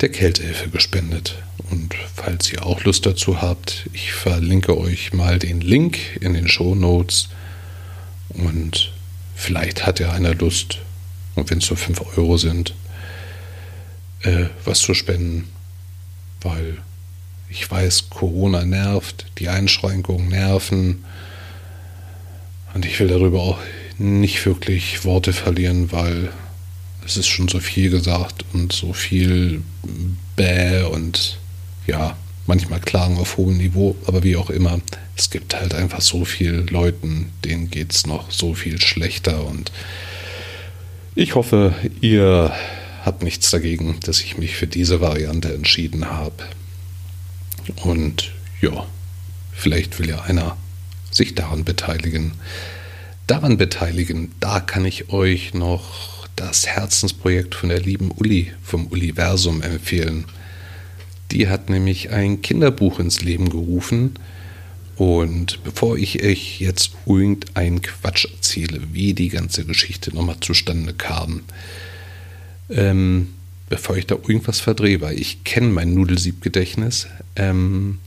der 0.00 0.10
Kältehilfe 0.10 0.70
gespendet. 0.70 1.42
Und 1.70 1.94
falls 2.14 2.52
ihr 2.52 2.64
auch 2.64 2.84
Lust 2.84 3.04
dazu 3.06 3.42
habt, 3.42 3.88
ich 3.92 4.12
verlinke 4.12 4.78
euch 4.78 5.12
mal 5.12 5.38
den 5.38 5.60
Link 5.60 5.98
in 6.20 6.34
den 6.34 6.48
Show 6.48 6.74
Notes. 6.74 7.28
Und 8.28 8.92
Vielleicht 9.38 9.86
hat 9.86 10.00
ja 10.00 10.10
einer 10.10 10.34
Lust, 10.34 10.80
und 11.36 11.48
wenn 11.48 11.58
es 11.58 11.70
nur 11.70 11.76
5 11.76 12.18
Euro 12.18 12.36
sind, 12.36 12.74
äh, 14.22 14.46
was 14.64 14.80
zu 14.80 14.94
spenden, 14.94 15.48
weil 16.40 16.78
ich 17.48 17.70
weiß, 17.70 18.10
Corona 18.10 18.64
nervt, 18.64 19.26
die 19.38 19.48
Einschränkungen 19.48 20.28
nerven. 20.28 21.04
Und 22.74 22.84
ich 22.84 22.98
will 22.98 23.06
darüber 23.06 23.40
auch 23.40 23.58
nicht 23.96 24.44
wirklich 24.44 25.04
Worte 25.04 25.32
verlieren, 25.32 25.92
weil 25.92 26.30
es 27.08 27.16
ist 27.16 27.26
schon 27.28 27.48
so 27.48 27.58
viel 27.58 27.90
gesagt 27.90 28.44
und 28.52 28.72
so 28.72 28.92
viel 28.92 29.62
Bäh 30.36 30.82
und 30.82 31.38
ja, 31.86 32.16
manchmal 32.46 32.80
Klagen 32.80 33.16
auf 33.16 33.38
hohem 33.38 33.56
Niveau, 33.56 33.96
aber 34.06 34.22
wie 34.22 34.36
auch 34.36 34.50
immer, 34.50 34.78
es 35.16 35.30
gibt 35.30 35.54
halt 35.54 35.74
einfach 35.74 36.02
so 36.02 36.26
viele 36.26 36.60
Leuten, 36.60 37.32
denen 37.44 37.70
geht 37.70 37.92
es 37.92 38.06
noch 38.06 38.30
so 38.30 38.52
viel 38.52 38.80
schlechter 38.80 39.46
und 39.46 39.72
ich 41.14 41.34
hoffe, 41.34 41.74
ihr 42.02 42.52
habt 43.04 43.22
nichts 43.22 43.50
dagegen, 43.50 43.98
dass 44.00 44.20
ich 44.20 44.36
mich 44.36 44.54
für 44.54 44.66
diese 44.66 45.00
Variante 45.00 45.52
entschieden 45.52 46.10
habe. 46.10 46.44
Und 47.82 48.30
ja, 48.60 48.86
vielleicht 49.52 49.98
will 49.98 50.08
ja 50.08 50.22
einer 50.22 50.56
sich 51.10 51.34
daran 51.34 51.64
beteiligen. 51.64 52.32
Daran 53.26 53.56
beteiligen, 53.56 54.32
da 54.38 54.60
kann 54.60 54.84
ich 54.84 55.10
euch 55.10 55.54
noch 55.54 56.17
das 56.38 56.66
Herzensprojekt 56.66 57.54
von 57.54 57.68
der 57.68 57.80
lieben 57.80 58.10
Uli 58.12 58.52
vom 58.62 58.86
Universum 58.86 59.60
empfehlen. 59.60 60.24
Die 61.32 61.48
hat 61.48 61.68
nämlich 61.68 62.10
ein 62.10 62.42
Kinderbuch 62.42 63.00
ins 63.00 63.22
Leben 63.22 63.50
gerufen. 63.50 64.14
Und 64.96 65.62
bevor 65.64 65.96
ich 65.96 66.22
euch 66.22 66.60
jetzt 66.60 66.92
irgendeinen 67.06 67.82
Quatsch 67.82 68.26
erzähle, 68.32 68.80
wie 68.92 69.14
die 69.14 69.28
ganze 69.28 69.64
Geschichte 69.64 70.14
nochmal 70.14 70.38
zustande 70.40 70.94
kam, 70.94 71.42
ähm, 72.70 73.28
bevor 73.68 73.96
ich 73.96 74.06
da 74.06 74.14
irgendwas 74.14 74.60
verdrehe, 74.60 75.00
weil 75.00 75.18
ich 75.18 75.44
kenne 75.44 75.68
mein 75.68 75.94
Nudelsiebgedächtnis. 75.94 77.08
Ähm, 77.36 77.98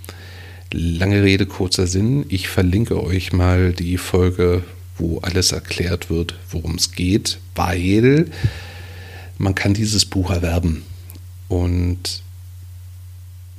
lange 0.71 1.23
Rede, 1.23 1.45
kurzer 1.45 1.87
Sinn. 1.87 2.25
Ich 2.29 2.47
verlinke 2.47 3.01
euch 3.01 3.33
mal 3.33 3.73
die 3.73 3.97
Folge, 3.97 4.63
wo 4.97 5.19
alles 5.19 5.51
erklärt 5.51 6.09
wird, 6.09 6.35
worum 6.49 6.75
es 6.75 6.91
geht, 6.91 7.39
weil 7.55 8.27
man 9.37 9.55
kann 9.55 9.73
dieses 9.73 10.05
Buch 10.05 10.29
erwerben. 10.29 10.83
Und 11.47 12.21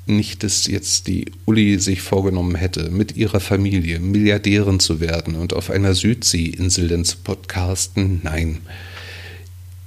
nicht, 0.07 0.43
dass 0.43 0.67
jetzt 0.67 1.07
die 1.07 1.27
Uli 1.47 1.79
sich 1.79 2.03
vorgenommen 2.03 2.55
hätte, 2.55 2.91
mit 2.91 3.17
ihrer 3.17 3.41
Familie 3.41 4.01
Milliardärin 4.01 4.81
zu 4.81 5.01
werden 5.01 5.35
und 5.35 5.53
auf 5.55 5.71
einer 5.71 5.95
Südseeinsel 5.95 6.89
denn 6.89 7.05
zu 7.05 7.19
podcasten. 7.19 8.21
Nein. 8.23 8.59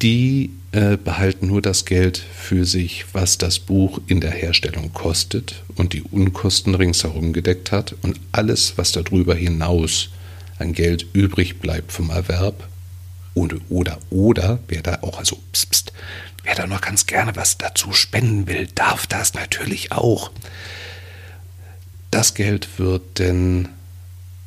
Die 0.01 0.51
äh, 0.71 0.97
behalten 0.97 1.47
nur 1.47 1.61
das 1.61 1.85
Geld 1.85 2.17
für 2.17 2.65
sich, 2.65 3.05
was 3.13 3.37
das 3.37 3.59
Buch 3.59 4.01
in 4.07 4.19
der 4.19 4.31
Herstellung 4.31 4.93
kostet 4.93 5.63
und 5.75 5.93
die 5.93 6.03
Unkosten 6.03 6.75
ringsherum 6.75 7.33
gedeckt 7.33 7.71
hat. 7.71 7.95
Und 8.01 8.19
alles, 8.31 8.73
was 8.77 8.91
darüber 8.91 9.35
hinaus 9.35 10.09
an 10.57 10.73
Geld 10.73 11.05
übrig 11.13 11.59
bleibt 11.59 11.91
vom 11.91 12.09
Erwerb, 12.09 12.67
oder, 13.33 13.57
oder, 13.69 13.99
oder, 14.09 14.59
wer 14.67 14.81
da 14.81 14.99
auch, 15.01 15.19
also, 15.19 15.37
pst, 15.51 15.69
pst, 15.69 15.93
wer 16.43 16.55
da 16.55 16.67
noch 16.67 16.81
ganz 16.81 17.05
gerne 17.05 17.35
was 17.35 17.57
dazu 17.57 17.91
spenden 17.91 18.47
will, 18.47 18.67
darf 18.73 19.07
das 19.07 19.33
natürlich 19.33 19.91
auch. 19.91 20.31
Das 22.11 22.33
Geld 22.33 22.79
wird 22.79 23.19
denn 23.19 23.67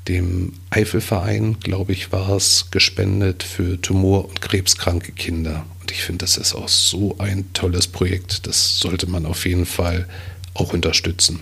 dem 0.08 0.54
Eifelverein, 0.70 1.60
glaube 1.60 1.92
ich, 1.92 2.12
war 2.12 2.30
es, 2.30 2.70
gespendet 2.70 3.42
für 3.42 3.78
Tumor- 3.80 4.26
und 4.26 4.40
krebskranke 4.40 5.12
Kinder. 5.12 5.66
Und 5.80 5.90
ich 5.90 6.02
finde, 6.02 6.24
das 6.24 6.38
ist 6.38 6.54
auch 6.54 6.68
so 6.68 7.16
ein 7.18 7.52
tolles 7.52 7.88
Projekt. 7.88 8.46
Das 8.46 8.78
sollte 8.78 9.06
man 9.06 9.26
auf 9.26 9.44
jeden 9.44 9.66
Fall 9.66 10.08
auch 10.54 10.72
unterstützen. 10.72 11.40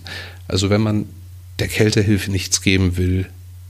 Also 0.49 0.69
wenn 0.69 0.81
man 0.81 1.09
der 1.61 1.69
Kältehilfe 1.69 2.33
nichts 2.33 2.61
geben 2.61 2.97
will, 2.97 3.27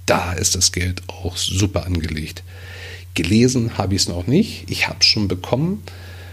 da 0.06 0.32
ist 0.32 0.54
das 0.54 0.72
Geld 0.72 1.02
auch 1.08 1.36
super 1.36 1.84
angelegt. 1.84 2.42
Gelesen 3.14 3.78
habe 3.78 3.94
ich 3.94 4.02
es 4.02 4.08
noch 4.08 4.26
nicht. 4.26 4.70
Ich 4.70 4.88
habe 4.88 4.98
es 5.00 5.06
schon 5.06 5.28
bekommen 5.28 5.82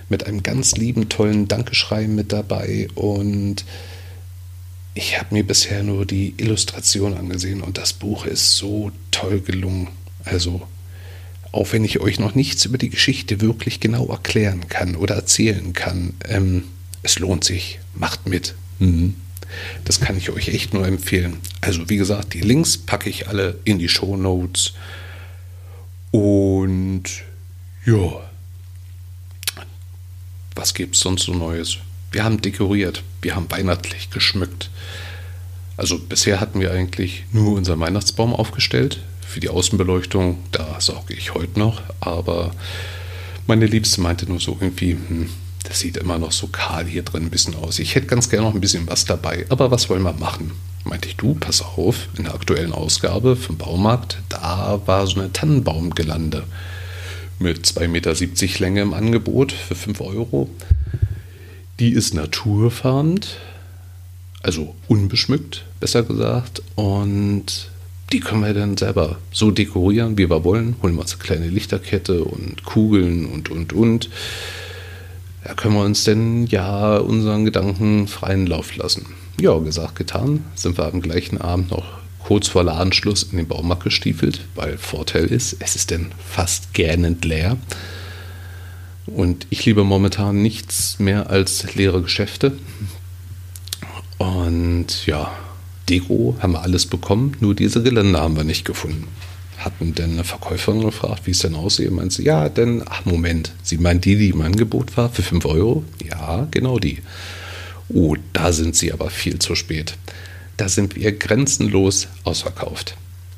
mit 0.10 0.25
einem 0.27 0.44
ganz 0.44 0.75
lieben, 0.75 1.10
tollen 1.10 1.48
Dankeschreiben 1.48 2.13
mit 2.13 2.32
dabei 2.32 2.88
und 2.96 3.65
ich 4.96 5.20
habe 5.20 5.34
mir 5.34 5.44
bisher 5.44 5.82
nur 5.82 6.06
die 6.06 6.36
Illustration 6.38 7.15
angesehen 7.15 7.62
und 7.62 7.77
das 7.77 7.94
Buch 7.94 8.25
ist 8.25 8.58
so 8.58 8.92
toll 9.12 9.39
gelungen. 9.39 9.88
Also 10.24 10.68
auch 11.51 11.72
wenn 11.72 11.84
ich 11.84 12.00
euch 12.00 12.20
noch 12.20 12.36
nichts 12.36 12.65
über 12.65 12.77
die 12.77 12.89
Geschichte 12.89 13.42
wirklich 13.42 13.80
genau 13.80 14.08
erklären 14.08 14.68
kann 14.70 14.96
oder 14.96 15.15
erzählen 15.15 15.74
kann, 15.74 16.13
ähm, 16.27 16.65
es 17.01 17.20
lohnt 17.20 17.44
sich, 17.44 17.80
macht 17.96 18.27
mit. 18.27 18.56
Mhm. 18.80 19.15
Das 19.86 20.00
kann 20.00 20.17
ich 20.17 20.29
euch 20.29 20.50
echt 20.50 20.74
nur 20.74 20.88
empfehlen. 20.88 21.38
Also 21.62 21.89
wie 21.89 21.98
gesagt, 21.98 22.33
die 22.33 22.41
Links 22.41 22.77
packe 22.77 23.10
ich 23.10 23.27
alle 23.27 23.60
in 23.63 23.79
die 23.79 23.89
Show 23.89 24.15
Notes. 24.15 24.74
Und 26.12 27.03
ja, 27.86 28.22
was 30.55 30.74
gibt 30.74 30.95
es 30.95 31.01
sonst 31.01 31.24
so 31.24 31.33
Neues? 31.33 31.77
Wir 32.12 32.24
haben 32.24 32.41
dekoriert, 32.41 33.03
wir 33.22 33.36
haben 33.36 33.50
weihnachtlich 33.50 34.12
geschmückt. 34.12 34.69
Also 35.77 35.98
bisher 35.98 36.39
hatten 36.39 36.60
wir 36.60 36.72
eigentlich 36.72 37.25
nur 37.31 37.53
unseren 37.53 37.79
Weihnachtsbaum 37.79 38.33
aufgestellt 38.33 39.01
für 39.27 39.39
die 39.39 39.50
Außenbeleuchtung, 39.50 40.38
da 40.51 40.79
sorge 40.79 41.15
ich 41.15 41.33
heute 41.33 41.57
noch. 41.57 41.81
Aber 42.00 42.53
meine 43.48 43.65
Liebste 43.65 44.00
meinte 44.01 44.27
nur 44.27 44.39
so 44.39 44.55
irgendwie, 44.62 44.91
hm, 44.91 45.29
das 45.63 45.79
sieht 45.79 45.98
immer 45.98 46.20
noch 46.20 46.32
so 46.32 46.48
kahl 46.48 46.86
hier 46.86 47.03
drin 47.03 47.24
ein 47.24 47.29
bisschen 47.29 47.55
aus. 47.55 47.79
Ich 47.79 47.96
hätte 47.96 48.08
ganz 48.08 48.29
gerne 48.29 48.48
noch 48.48 48.53
ein 48.53 48.62
bisschen 48.62 48.88
was 48.88 49.05
dabei. 49.05 49.46
Aber 49.50 49.72
was 49.72 49.89
wollen 49.89 50.03
wir 50.03 50.13
machen? 50.13 50.51
Meinte 50.84 51.08
ich, 51.08 51.15
du, 51.15 51.36
pass 51.36 51.62
auf, 51.62 52.10
in 52.17 52.25
der 52.25 52.34
aktuellen 52.34 52.74
Ausgabe 52.74 53.36
vom 53.38 53.58
Baumarkt, 53.58 54.17
da 54.27 54.82
war 54.86 55.08
so 55.08 55.20
eine 55.20 55.32
Tannenbaumgelande 55.32 56.43
mit 57.39 57.65
2,70 57.65 57.88
Meter 57.88 58.60
Länge 58.60 58.82
im 58.82 58.93
Angebot 58.93 59.53
für 59.53 59.75
5 59.75 60.01
Euro. 60.01 60.50
Die 61.79 61.91
ist 61.91 62.13
naturfarmend, 62.13 63.38
also 64.41 64.75
unbeschmückt, 64.88 65.65
besser 65.79 66.03
gesagt. 66.03 66.62
Und 66.75 67.70
die 68.12 68.20
können 68.20 68.41
wir 68.41 68.53
dann 68.53 68.77
selber 68.77 69.17
so 69.32 69.51
dekorieren, 69.51 70.17
wie 70.17 70.29
wir 70.29 70.43
wollen. 70.43 70.75
Holen 70.84 70.96
wir 70.96 71.01
uns 71.01 71.14
eine 71.14 71.24
kleine 71.24 71.48
Lichterkette 71.48 72.24
und 72.24 72.64
Kugeln 72.64 73.25
und, 73.25 73.50
und, 73.50 73.74
und. 73.74 74.09
Da 75.44 75.53
können 75.53 75.75
wir 75.75 75.84
uns 75.84 76.03
denn 76.03 76.46
ja 76.48 76.98
unseren 76.98 77.46
Gedanken 77.46 78.08
freien 78.08 78.48
Lauf 78.48 78.75
lassen. 78.75 79.08
Ja, 79.40 79.58
gesagt, 79.60 79.96
getan. 79.96 80.44
Sind 80.56 80.77
wir 80.77 80.86
am 80.86 81.01
gleichen 81.01 81.40
Abend 81.40 81.72
noch 81.72 81.86
kurz 82.20 82.48
vor 82.48 82.64
Ladenschluss 82.64 83.24
in 83.24 83.38
den 83.38 83.48
Baumarkt 83.48 83.84
gestiefelt, 83.84 84.42
weil 84.56 84.77
Vorteil 84.77 85.25
ist, 85.25 85.58
es 85.60 85.75
ist 85.75 85.92
denn 85.92 86.12
fast 86.25 86.74
gähnend 86.74 87.25
leer. 87.25 87.58
Und 89.06 89.48
ich 89.50 89.66
liebe 89.66 89.84
momentan 89.84 90.42
nichts 90.42 91.00
mehr 91.00 91.29
als 91.29 91.75
leere 91.75 92.01
Geschäfte. 92.01 92.53
Und 94.18 95.06
ja, 95.06 95.32
Deko 95.90 96.38
haben 96.40 96.53
wir 96.53 96.62
alles 96.62 96.86
bekommen, 96.86 97.36
nur 97.42 97.53
diese 97.53 97.84
Geländer 97.84 98.22
haben 98.22 98.38
wir 98.38 98.46
nicht 98.46 98.64
gefunden. 98.64 99.08
Hatten 99.63 99.95
denn 99.95 100.13
eine 100.13 100.23
Verkäuferin 100.25 100.81
gefragt, 100.81 101.21
wie 101.25 101.31
es 101.31 101.39
denn 101.39 101.55
aussehe. 101.55 101.89
Meint 101.89 102.11
sie, 102.11 102.23
ja, 102.23 102.49
denn, 102.49 102.83
ach 102.85 103.05
Moment, 103.05 103.53
Sie 103.63 103.77
meinen 103.77 104.01
die, 104.01 104.17
die 104.17 104.29
im 104.29 104.41
Angebot 104.41 104.97
war, 104.97 105.09
für 105.09 105.23
5 105.23 105.45
Euro? 105.45 105.83
Ja, 106.03 106.47
genau 106.51 106.79
die. 106.79 106.99
Oh, 107.87 108.15
da 108.33 108.51
sind 108.51 108.75
Sie 108.75 108.91
aber 108.91 109.09
viel 109.09 109.39
zu 109.39 109.55
spät. 109.55 109.95
Da 110.57 110.67
sind 110.67 110.95
wir 110.95 111.13
grenzenlos 111.13 112.07
ausverkauft. 112.23 112.97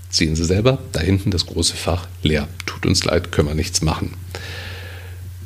Sehen 0.09 0.35
Sie 0.35 0.45
selber, 0.45 0.79
da 0.93 0.99
hinten 0.99 1.29
das 1.29 1.45
große 1.45 1.75
Fach 1.75 2.07
leer. 2.23 2.47
Tut 2.65 2.85
uns 2.85 3.03
leid, 3.03 3.31
können 3.31 3.49
wir 3.49 3.55
nichts 3.55 3.81
machen. 3.81 4.13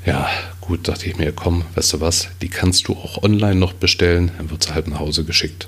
Ja, 0.05 0.29
gut, 0.61 0.87
dachte 0.87 1.07
ich 1.07 1.17
mir, 1.17 1.33
komm, 1.33 1.65
weißt 1.75 1.93
du 1.93 2.01
was, 2.01 2.29
die 2.41 2.49
kannst 2.49 2.87
du 2.87 2.93
auch 2.93 3.21
online 3.21 3.59
noch 3.59 3.73
bestellen, 3.73 4.31
dann 4.37 4.49
wird 4.49 4.63
sie 4.63 4.73
halt 4.73 4.87
nach 4.87 4.99
Hause 4.99 5.25
geschickt. 5.25 5.67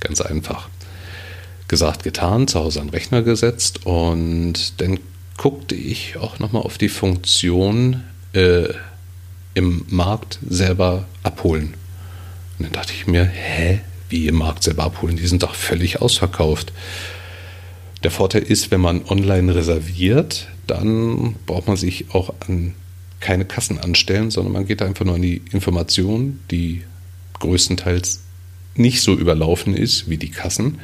Ganz 0.00 0.20
einfach. 0.20 0.68
Gesagt, 1.68 2.02
getan, 2.02 2.46
zu 2.46 2.60
Hause 2.60 2.80
an 2.80 2.88
den 2.88 2.94
Rechner 2.94 3.22
gesetzt 3.22 3.86
und 3.86 4.80
dann 4.80 5.00
guckte 5.36 5.74
ich 5.74 6.16
auch 6.16 6.38
nochmal 6.38 6.62
auf 6.62 6.78
die 6.78 6.88
Funktion 6.88 8.04
äh, 8.32 8.68
im 9.54 9.84
Markt 9.88 10.38
selber 10.48 11.06
abholen. 11.22 11.74
Und 12.58 12.66
dann 12.66 12.72
dachte 12.72 12.92
ich 12.92 13.06
mir, 13.06 13.24
hä, 13.24 13.80
wie 14.08 14.26
im 14.26 14.36
Markt 14.36 14.62
selber 14.62 14.84
abholen? 14.84 15.16
Die 15.16 15.26
sind 15.26 15.42
doch 15.42 15.54
völlig 15.54 16.02
ausverkauft. 16.02 16.72
Der 18.02 18.10
Vorteil 18.10 18.42
ist, 18.42 18.70
wenn 18.70 18.80
man 18.80 19.04
online 19.06 19.54
reserviert, 19.54 20.48
dann 20.66 21.34
braucht 21.46 21.66
man 21.66 21.76
sich 21.76 22.06
auch 22.12 22.34
an 22.46 22.74
keine 23.20 23.46
Kassen 23.46 23.78
anstellen, 23.78 24.30
sondern 24.30 24.52
man 24.52 24.66
geht 24.66 24.82
einfach 24.82 25.04
nur 25.06 25.14
an 25.14 25.22
die 25.22 25.40
Informationen, 25.50 26.40
die 26.50 26.82
größtenteils 27.40 28.22
nicht 28.76 29.00
so 29.00 29.14
überlaufen 29.14 29.74
ist 29.74 30.10
wie 30.10 30.18
die 30.18 30.30
Kassen. 30.30 30.80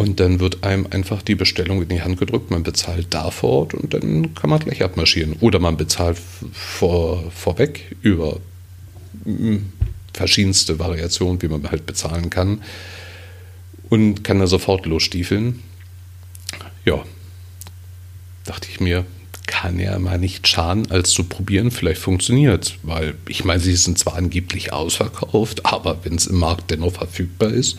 Und 0.00 0.18
dann 0.18 0.40
wird 0.40 0.64
einem 0.64 0.86
einfach 0.88 1.20
die 1.20 1.34
Bestellung 1.34 1.82
in 1.82 1.90
die 1.90 2.00
Hand 2.00 2.18
gedrückt, 2.18 2.50
man 2.50 2.62
bezahlt 2.62 3.08
da 3.10 3.30
vor 3.30 3.50
Ort 3.50 3.74
und 3.74 3.92
dann 3.92 4.34
kann 4.34 4.48
man 4.48 4.58
gleich 4.58 4.82
abmarschieren. 4.82 5.34
Oder 5.40 5.58
man 5.58 5.76
bezahlt 5.76 6.16
vor, 6.54 7.30
vorweg 7.30 7.94
über 8.00 8.40
hm, 9.24 9.70
verschiedenste 10.14 10.78
Variationen, 10.78 11.42
wie 11.42 11.48
man 11.48 11.70
halt 11.70 11.84
bezahlen 11.84 12.30
kann 12.30 12.62
und 13.90 14.24
kann 14.24 14.38
da 14.38 14.46
sofort 14.46 14.86
losstiefeln. 14.86 15.62
Ja, 16.86 17.04
dachte 18.46 18.68
ich 18.70 18.80
mir, 18.80 19.04
kann 19.46 19.78
ja 19.78 19.98
mal 19.98 20.16
nicht 20.16 20.48
schaden, 20.48 20.90
als 20.90 21.10
zu 21.10 21.24
probieren. 21.24 21.70
Vielleicht 21.70 22.00
funktioniert 22.00 22.78
Weil 22.82 23.16
ich 23.28 23.44
meine, 23.44 23.60
sie 23.60 23.76
sind 23.76 23.98
zwar 23.98 24.14
angeblich 24.14 24.72
ausverkauft, 24.72 25.66
aber 25.66 25.98
wenn 26.04 26.14
es 26.14 26.26
im 26.26 26.38
Markt 26.38 26.70
dennoch 26.70 26.94
verfügbar 26.94 27.50
ist. 27.50 27.76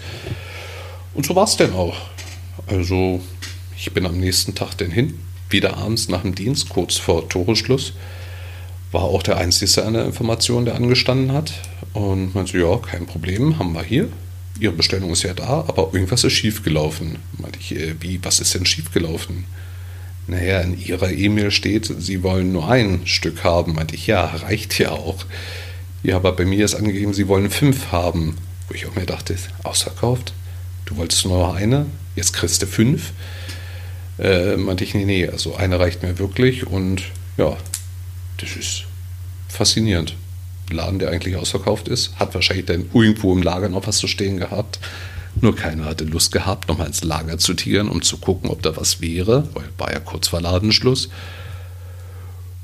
Und 1.15 1.25
so 1.25 1.35
war 1.35 1.45
es 1.45 1.57
denn 1.57 1.73
auch. 1.73 2.10
Also, 2.67 3.21
ich 3.77 3.91
bin 3.93 4.05
am 4.05 4.19
nächsten 4.19 4.55
Tag 4.55 4.75
denn 4.77 4.91
hin, 4.91 5.19
wieder 5.49 5.77
abends 5.77 6.07
nach 6.07 6.21
dem 6.21 6.35
Dienst, 6.35 6.69
kurz 6.69 6.97
vor 6.97 7.27
Toreschluss. 7.27 7.93
War 8.91 9.03
auch 9.03 9.23
der 9.23 9.37
Einzige 9.37 9.83
an 9.85 9.93
der 9.93 10.05
Information, 10.05 10.65
der 10.65 10.75
angestanden 10.75 11.31
hat. 11.31 11.53
Und 11.93 12.35
meinte, 12.35 12.57
ja, 12.57 12.77
kein 12.77 13.05
Problem, 13.05 13.59
haben 13.59 13.73
wir 13.73 13.83
hier. 13.83 14.09
Ihre 14.59 14.73
Bestellung 14.73 15.11
ist 15.11 15.23
ja 15.23 15.33
da, 15.33 15.65
aber 15.67 15.89
irgendwas 15.93 16.23
ist 16.23 16.33
schiefgelaufen. 16.33 17.17
Meinte 17.37 17.59
ich, 17.59 17.75
äh, 17.75 17.95
wie, 17.99 18.23
was 18.23 18.39
ist 18.39 18.53
denn 18.53 18.65
schiefgelaufen? 18.65 19.45
Naja, 20.27 20.61
in 20.61 20.79
Ihrer 20.79 21.11
E-Mail 21.11 21.51
steht, 21.51 21.91
Sie 21.97 22.23
wollen 22.23 22.51
nur 22.51 22.69
ein 22.69 23.01
Stück 23.05 23.43
haben. 23.43 23.73
Meinte 23.73 23.95
ich, 23.95 24.07
ja, 24.07 24.25
reicht 24.25 24.77
ja 24.77 24.91
auch. 24.91 25.25
Ja, 26.03 26.15
aber 26.17 26.31
bei 26.33 26.45
mir 26.45 26.63
ist 26.63 26.75
angegeben, 26.75 27.13
Sie 27.13 27.27
wollen 27.27 27.49
fünf 27.49 27.91
haben. 27.91 28.37
Wo 28.67 28.75
ich 28.75 28.85
auch 28.85 28.95
mir 28.95 29.05
dachte, 29.05 29.35
ausverkauft? 29.63 30.33
Du 30.85 30.97
wolltest 30.97 31.25
nur 31.25 31.55
eine, 31.55 31.85
jetzt 32.15 32.33
kriegst 32.33 32.61
du 32.61 32.67
fünf. 32.67 33.11
Äh, 34.19 34.57
meinte 34.57 34.83
ich, 34.83 34.93
nee, 34.93 35.05
nee, 35.05 35.27
also 35.27 35.55
eine 35.55 35.79
reicht 35.79 36.03
mir 36.03 36.19
wirklich 36.19 36.67
und 36.67 37.03
ja, 37.37 37.57
das 38.37 38.55
ist 38.55 38.83
faszinierend. 39.47 40.15
Laden, 40.69 40.99
der 40.99 41.09
eigentlich 41.09 41.35
ausverkauft 41.35 41.87
ist, 41.87 42.15
hat 42.17 42.33
wahrscheinlich 42.33 42.65
dann 42.65 42.89
irgendwo 42.93 43.33
im 43.33 43.43
Lager 43.43 43.69
noch 43.69 43.87
was 43.87 43.97
zu 43.97 44.07
stehen 44.07 44.37
gehabt. 44.37 44.79
Nur 45.39 45.55
keiner 45.55 45.85
hatte 45.85 46.03
Lust 46.03 46.31
gehabt, 46.31 46.67
nochmal 46.67 46.87
ins 46.87 47.03
Lager 47.03 47.37
zu 47.37 47.53
tieren, 47.53 47.89
um 47.89 48.01
zu 48.01 48.17
gucken, 48.17 48.49
ob 48.49 48.61
da 48.61 48.75
was 48.75 49.01
wäre, 49.01 49.47
weil 49.53 49.63
war 49.77 49.91
ja 49.91 49.99
kurz 49.99 50.27
vor 50.27 50.41
Ladenschluss. 50.41 51.09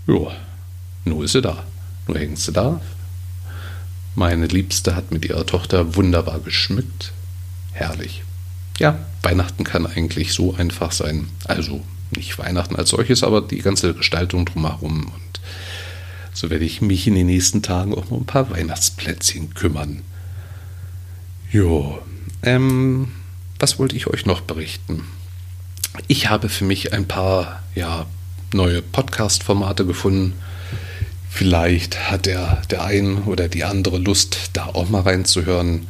Ja, 0.06 0.32
nur 1.06 1.24
ist 1.24 1.34
sie 1.34 1.42
da. 1.42 1.64
Nur 2.08 2.18
hängt 2.18 2.40
sie 2.40 2.52
da. 2.52 2.82
Meine 4.16 4.48
Liebste 4.48 4.96
hat 4.96 5.12
mit 5.12 5.26
ihrer 5.26 5.46
Tochter 5.46 5.96
wunderbar 5.96 6.40
geschmückt. 6.40 7.12
Herrlich. 7.72 8.24
Ja, 8.80 9.00
Weihnachten 9.28 9.66
kann 9.66 9.86
eigentlich 9.86 10.32
so 10.32 10.56
einfach 10.56 10.94
sein. 10.94 11.28
Also 11.46 11.82
nicht 12.16 12.40
Weihnachten 12.40 12.78
als 12.78 12.92
solches, 12.92 13.24
aber 13.24 13.42
die 13.42 13.58
ganze 13.58 13.94
Gestaltung 13.94 14.46
drumherum 14.46 15.12
und 15.14 15.40
so 16.34 16.50
werde 16.50 16.64
ich 16.64 16.82
mich 16.82 17.08
in 17.08 17.16
den 17.16 17.26
nächsten 17.26 17.62
Tagen 17.62 17.94
auch 17.94 18.10
um 18.10 18.22
ein 18.22 18.26
paar 18.26 18.50
Weihnachtsplätzchen 18.50 19.54
kümmern. 19.54 20.04
Jo, 21.52 22.00
ähm, 22.42 23.12
was 23.60 23.80
wollte 23.80 23.98
ich 23.98 24.08
euch 24.08 24.26
noch 24.26 24.42
berichten? 24.42 25.04
Ich 26.08 26.30
habe 26.30 26.48
für 26.48 26.64
mich 26.64 26.94
ein 26.94 27.06
paar 27.06 27.64
ja, 27.76 28.06
neue 28.54 28.82
Podcast-Formate 28.82 29.86
gefunden. 29.86 30.34
Vielleicht 31.30 32.10
hat 32.10 32.28
der, 32.28 32.62
der 32.70 32.86
ein 32.86 33.24
oder 33.24 33.50
die 33.50 33.66
andere 33.66 33.98
Lust, 33.98 34.52
da 34.54 34.68
auch 34.68 34.90
mal 34.90 35.02
reinzuhören. 35.02 35.88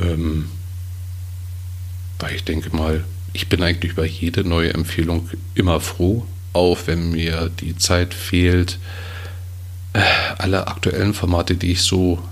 Ähm, 0.00 0.48
weil 2.18 2.34
ich 2.34 2.44
denke 2.44 2.74
mal, 2.74 3.04
ich 3.32 3.48
bin 3.48 3.62
eigentlich 3.62 3.92
über 3.92 4.04
jede 4.04 4.44
neue 4.44 4.72
Empfehlung 4.72 5.28
immer 5.54 5.80
froh, 5.80 6.24
auch 6.52 6.78
wenn 6.86 7.10
mir 7.10 7.50
die 7.60 7.76
Zeit 7.76 8.14
fehlt, 8.14 8.78
äh, 9.92 10.00
alle 10.38 10.68
aktuellen 10.68 11.14
Formate, 11.14 11.56
die 11.56 11.72
ich 11.72 11.82
so 11.82 12.22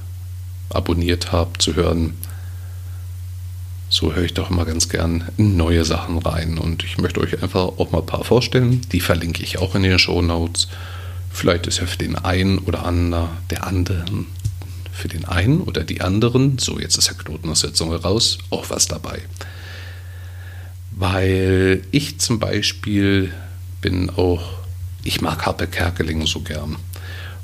abonniert 0.71 1.33
habe, 1.33 1.59
zu 1.59 1.75
hören. 1.75 2.15
So 3.89 4.15
höre 4.15 4.25
ich 4.25 4.35
doch 4.35 4.51
immer 4.51 4.65
ganz 4.65 4.89
gern 4.89 5.29
neue 5.37 5.85
Sachen 5.85 6.19
rein. 6.19 6.57
Und 6.57 6.83
ich 6.85 6.99
möchte 6.99 7.21
euch 7.21 7.43
einfach 7.43 7.61
auch 7.79 7.91
mal 7.91 7.99
ein 7.99 8.07
paar 8.07 8.25
vorstellen. 8.25 8.81
Die 8.93 9.01
verlinke 9.01 9.43
ich 9.43 9.59
auch 9.59 9.75
in 9.75 9.83
den 9.83 9.99
Show 9.99 10.23
Notes. 10.23 10.69
Vielleicht 11.31 11.67
ist 11.67 11.79
ja 11.79 11.87
für 11.87 11.99
den 11.99 12.17
einen 12.17 12.59
oder 12.59 12.85
anderen, 12.85 13.29
der 13.51 13.67
anderen, 13.67 14.27
für 14.93 15.09
den 15.09 15.25
einen 15.25 15.61
oder 15.61 15.83
die 15.83 16.01
anderen, 16.01 16.59
so 16.59 16.79
jetzt 16.79 16.97
ist 16.97 17.09
der 17.09 17.17
Knoten 17.17 17.49
aus 17.49 17.63
der 17.63 17.75
Zunge 17.75 17.97
raus, 17.97 18.39
auch 18.51 18.71
was 18.71 18.87
dabei. 18.87 19.23
Weil 20.95 21.83
ich 21.91 22.19
zum 22.19 22.39
Beispiel 22.39 23.33
bin 23.81 24.11
auch, 24.11 24.43
ich 25.05 25.21
mag 25.21 25.45
Harpe 25.47 25.67
Kerkeling 25.67 26.27
so 26.27 26.41
gern. 26.41 26.77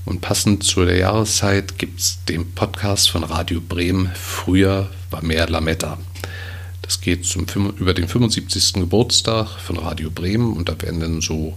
Und 0.05 0.21
passend 0.21 0.65
zu 0.65 0.85
der 0.85 0.97
Jahreszeit 0.97 1.77
gibt 1.77 2.01
es 2.01 2.19
den 2.29 2.53
Podcast 2.53 3.11
von 3.11 3.25
Radio 3.25 3.61
Bremen. 3.61 4.11
Früher 4.15 4.91
war 5.11 5.23
mehr 5.23 5.49
Lametta. 5.49 5.99
Das 6.83 7.03
geht 7.03 7.27
zum, 7.27 7.47
über 7.79 7.93
den 7.93 8.09
75. 8.09 8.75
Geburtstag 8.75 9.49
von 9.59 9.77
Radio 9.77 10.11
Bremen 10.11 10.57
und 10.57 10.71
da 10.71 10.81
werden 10.81 11.01
dann 11.01 11.21
so 11.21 11.55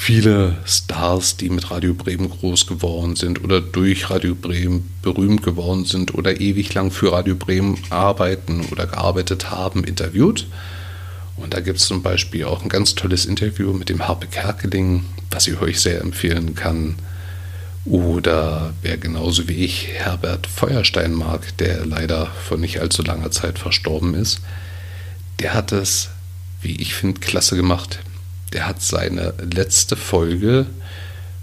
viele 0.00 0.56
Stars, 0.64 1.36
die 1.36 1.50
mit 1.50 1.72
Radio 1.72 1.92
Bremen 1.92 2.30
groß 2.30 2.68
geworden 2.68 3.16
sind 3.16 3.42
oder 3.42 3.60
durch 3.60 4.08
Radio 4.08 4.34
Bremen 4.34 4.88
berühmt 5.02 5.42
geworden 5.42 5.84
sind 5.84 6.14
oder 6.14 6.40
ewig 6.40 6.72
lang 6.72 6.92
für 6.92 7.12
Radio 7.12 7.34
Bremen 7.34 7.76
arbeiten 7.90 8.64
oder 8.70 8.86
gearbeitet 8.86 9.50
haben, 9.50 9.82
interviewt. 9.82 10.46
Und 11.36 11.52
da 11.52 11.60
gibt 11.60 11.80
es 11.80 11.86
zum 11.86 12.02
Beispiel 12.02 12.44
auch 12.44 12.62
ein 12.62 12.68
ganz 12.68 12.94
tolles 12.94 13.26
Interview 13.26 13.72
mit 13.72 13.88
dem 13.88 14.06
Harpe 14.06 14.28
Kerkeling, 14.28 15.04
was 15.30 15.48
ich 15.48 15.60
euch 15.60 15.80
sehr 15.80 16.00
empfehlen 16.00 16.54
kann. 16.54 16.94
Oder 17.84 18.72
wer 18.82 18.98
genauso 18.98 19.48
wie 19.48 19.64
ich 19.64 19.88
Herbert 19.88 20.46
Feuerstein 20.46 21.12
mag, 21.12 21.56
der 21.58 21.84
leider 21.84 22.26
vor 22.26 22.56
nicht 22.56 22.80
allzu 22.80 23.02
langer 23.02 23.32
Zeit 23.32 23.58
verstorben 23.58 24.14
ist, 24.14 24.40
der 25.40 25.54
hat 25.54 25.72
es, 25.72 26.08
wie 26.62 26.76
ich 26.80 26.94
finde, 26.94 27.20
klasse 27.20 27.56
gemacht. 27.56 27.98
Der 28.52 28.66
hat 28.66 28.82
seine 28.82 29.34
letzte 29.38 29.96
Folge 29.96 30.66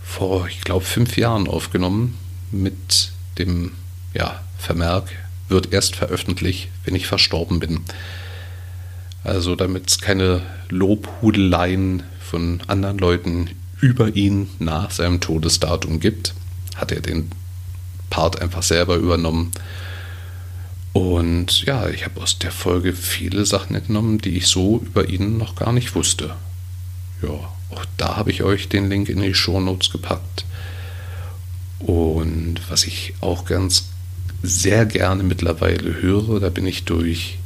vor, 0.03 0.47
ich 0.47 0.61
glaube, 0.61 0.85
fünf 0.85 1.17
Jahren 1.17 1.47
aufgenommen 1.47 2.17
mit 2.51 3.11
dem 3.37 3.71
ja, 4.13 4.41
Vermerk, 4.57 5.09
wird 5.49 5.73
erst 5.73 5.95
veröffentlicht, 5.95 6.69
wenn 6.83 6.95
ich 6.95 7.07
verstorben 7.07 7.59
bin. 7.59 7.81
Also 9.23 9.55
damit 9.55 9.89
es 9.89 9.99
keine 9.99 10.41
Lobhudeleien 10.69 12.03
von 12.19 12.61
anderen 12.67 12.97
Leuten 12.97 13.49
über 13.81 14.15
ihn 14.15 14.49
nach 14.59 14.91
seinem 14.91 15.19
Todesdatum 15.19 15.99
gibt, 15.99 16.33
hat 16.75 16.91
er 16.91 17.01
den 17.01 17.31
Part 18.09 18.41
einfach 18.41 18.63
selber 18.63 18.95
übernommen. 18.95 19.51
Und 20.93 21.63
ja, 21.63 21.89
ich 21.89 22.05
habe 22.05 22.21
aus 22.21 22.39
der 22.39 22.51
Folge 22.51 22.93
viele 22.93 23.45
Sachen 23.45 23.75
entnommen, 23.75 24.19
die 24.19 24.37
ich 24.37 24.47
so 24.47 24.81
über 24.85 25.09
ihn 25.09 25.37
noch 25.37 25.55
gar 25.55 25.73
nicht 25.73 25.93
wusste. 25.93 26.35
Ja, 27.21 27.29
auch 27.29 27.85
da 27.97 28.17
habe 28.17 28.31
ich 28.31 28.43
euch 28.43 28.69
den 28.69 28.89
Link 28.89 29.09
in 29.09 29.21
die 29.21 29.33
Show 29.33 29.59
Notes 29.59 29.91
gepackt. 29.91 30.45
Und 31.79 32.61
was 32.69 32.85
ich 32.85 33.13
auch 33.21 33.45
ganz 33.45 33.89
sehr 34.41 34.85
gerne 34.85 35.23
mittlerweile 35.23 36.01
höre, 36.01 36.39
da 36.39 36.49
bin 36.49 36.65
ich 36.65 36.83
durch 36.83 37.39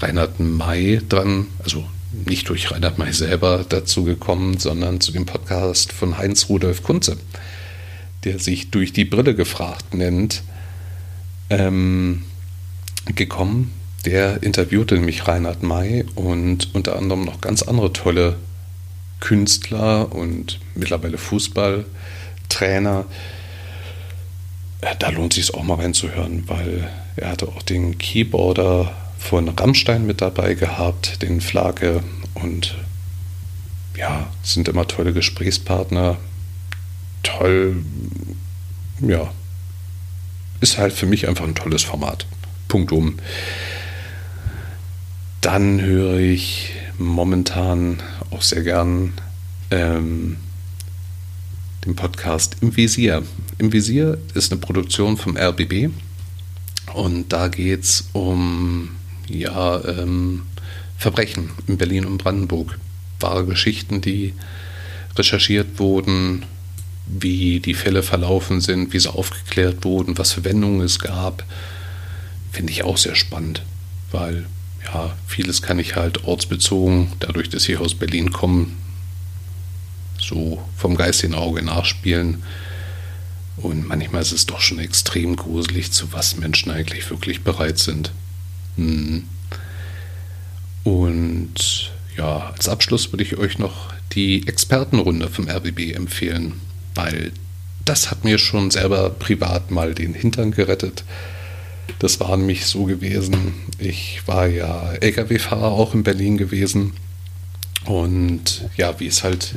Reinhard 0.00 0.40
May 0.40 1.00
dran, 1.08 1.46
also 1.62 1.84
nicht 2.12 2.48
durch 2.48 2.70
Reinhard 2.70 2.98
May 2.98 3.12
selber 3.12 3.64
dazu 3.68 4.04
gekommen, 4.04 4.58
sondern 4.58 5.00
zu 5.00 5.12
dem 5.12 5.26
Podcast 5.26 5.92
von 5.92 6.18
Heinz 6.18 6.48
Rudolf 6.48 6.82
Kunze, 6.82 7.16
der 8.24 8.38
sich 8.38 8.70
durch 8.70 8.92
die 8.92 9.04
Brille 9.04 9.34
gefragt 9.34 9.94
nennt, 9.94 10.42
ähm, 11.50 12.24
gekommen. 13.14 13.72
Der 14.04 14.42
interviewte 14.42 14.94
nämlich 14.94 15.26
Reinhard 15.26 15.62
May 15.62 16.04
und 16.14 16.74
unter 16.74 16.96
anderem 16.96 17.24
noch 17.24 17.40
ganz 17.40 17.62
andere 17.62 17.92
tolle 17.92 18.36
Künstler 19.26 20.12
und 20.12 20.60
mittlerweile 20.76 21.18
Fußballtrainer. 21.18 23.06
Äh, 24.82 24.94
da 25.00 25.08
lohnt 25.08 25.36
es 25.36 25.46
sich 25.46 25.54
auch 25.56 25.64
mal 25.64 25.78
reinzuhören, 25.80 26.44
weil 26.46 26.88
er 27.16 27.30
hatte 27.30 27.48
auch 27.48 27.62
den 27.62 27.98
Keyboarder 27.98 28.94
von 29.18 29.48
Rammstein 29.48 30.06
mit 30.06 30.20
dabei 30.20 30.54
gehabt, 30.54 31.22
den 31.22 31.40
Flake 31.40 32.04
und 32.34 32.76
ja, 33.96 34.30
sind 34.44 34.68
immer 34.68 34.86
tolle 34.86 35.12
Gesprächspartner. 35.12 36.18
Toll, 37.24 37.82
ja, 39.00 39.32
ist 40.60 40.78
halt 40.78 40.92
für 40.92 41.06
mich 41.06 41.26
einfach 41.26 41.44
ein 41.44 41.56
tolles 41.56 41.82
Format. 41.82 42.26
Punkt 42.68 42.92
um. 42.92 43.18
Dann 45.40 45.80
höre 45.80 46.20
ich 46.20 46.75
momentan 46.98 48.02
auch 48.30 48.42
sehr 48.42 48.62
gern 48.62 49.12
ähm, 49.70 50.36
den 51.84 51.94
Podcast 51.96 52.56
Im 52.60 52.76
Visier. 52.76 53.22
Im 53.58 53.72
Visier 53.72 54.18
ist 54.34 54.52
eine 54.52 54.60
Produktion 54.60 55.16
vom 55.16 55.36
RBB 55.36 55.90
und 56.94 57.32
da 57.32 57.48
geht 57.48 57.84
es 57.84 58.08
um 58.12 58.90
ja, 59.28 59.82
ähm, 59.84 60.42
Verbrechen 60.98 61.50
in 61.66 61.76
Berlin 61.78 62.06
und 62.06 62.18
Brandenburg. 62.18 62.78
Wahre 63.20 63.46
Geschichten, 63.46 64.00
die 64.00 64.34
recherchiert 65.16 65.78
wurden, 65.78 66.44
wie 67.06 67.60
die 67.60 67.74
Fälle 67.74 68.02
verlaufen 68.02 68.60
sind, 68.60 68.92
wie 68.92 68.98
sie 68.98 69.12
aufgeklärt 69.12 69.84
wurden, 69.84 70.18
was 70.18 70.32
für 70.32 70.44
Wendungen 70.44 70.80
es 70.80 70.98
gab, 70.98 71.44
finde 72.52 72.72
ich 72.72 72.82
auch 72.82 72.96
sehr 72.96 73.14
spannend, 73.14 73.62
weil 74.10 74.46
ja, 74.86 75.14
vieles 75.26 75.62
kann 75.62 75.78
ich 75.78 75.96
halt 75.96 76.24
ortsbezogen, 76.24 77.12
dadurch, 77.20 77.48
dass 77.48 77.68
ich 77.68 77.78
aus 77.78 77.94
Berlin 77.94 78.32
komme, 78.32 78.68
so 80.18 80.62
vom 80.76 80.96
geistigen 80.96 81.34
Auge 81.34 81.62
nachspielen. 81.62 82.42
Und 83.56 83.88
manchmal 83.88 84.22
ist 84.22 84.32
es 84.32 84.46
doch 84.46 84.60
schon 84.60 84.78
extrem 84.78 85.36
gruselig, 85.36 85.92
zu 85.92 86.12
was 86.12 86.36
Menschen 86.36 86.70
eigentlich 86.70 87.08
wirklich 87.10 87.42
bereit 87.42 87.78
sind. 87.78 88.12
Hm. 88.76 89.24
Und 90.84 91.90
ja, 92.16 92.50
als 92.54 92.68
Abschluss 92.68 93.12
würde 93.12 93.24
ich 93.24 93.36
euch 93.38 93.58
noch 93.58 93.92
die 94.12 94.46
Expertenrunde 94.46 95.28
vom 95.28 95.48
RBB 95.48 95.94
empfehlen, 95.94 96.60
weil 96.94 97.32
das 97.84 98.10
hat 98.10 98.24
mir 98.24 98.38
schon 98.38 98.70
selber 98.70 99.10
privat 99.10 99.70
mal 99.70 99.94
den 99.94 100.14
Hintern 100.14 100.50
gerettet. 100.50 101.04
Das 101.98 102.20
war 102.20 102.36
nämlich 102.36 102.66
so 102.66 102.84
gewesen. 102.84 103.54
Ich 103.78 104.22
war 104.26 104.46
ja 104.46 104.92
Lkw-Fahrer 104.94 105.72
auch 105.72 105.94
in 105.94 106.02
Berlin 106.02 106.36
gewesen. 106.36 106.92
Und 107.84 108.68
ja, 108.76 108.98
wie 109.00 109.06
es 109.06 109.22
halt 109.22 109.54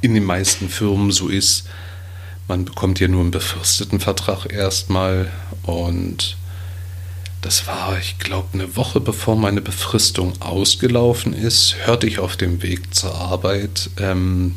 in 0.00 0.14
den 0.14 0.24
meisten 0.24 0.68
Firmen 0.68 1.10
so 1.10 1.28
ist, 1.28 1.64
man 2.48 2.64
bekommt 2.64 2.98
ja 2.98 3.08
nur 3.08 3.20
einen 3.20 3.30
befristeten 3.30 4.00
Vertrag 4.00 4.50
erstmal 4.50 5.30
und 5.62 6.36
das 7.42 7.66
war, 7.66 7.96
ich 7.98 8.18
glaube, 8.18 8.48
eine 8.54 8.76
Woche 8.76 9.00
bevor 9.00 9.36
meine 9.36 9.60
Befristung 9.60 10.32
ausgelaufen 10.40 11.34
ist, 11.34 11.76
hörte 11.84 12.06
ich 12.06 12.18
auf 12.18 12.36
dem 12.36 12.62
Weg 12.62 12.94
zur 12.94 13.14
Arbeit 13.14 13.90
ähm, 13.98 14.56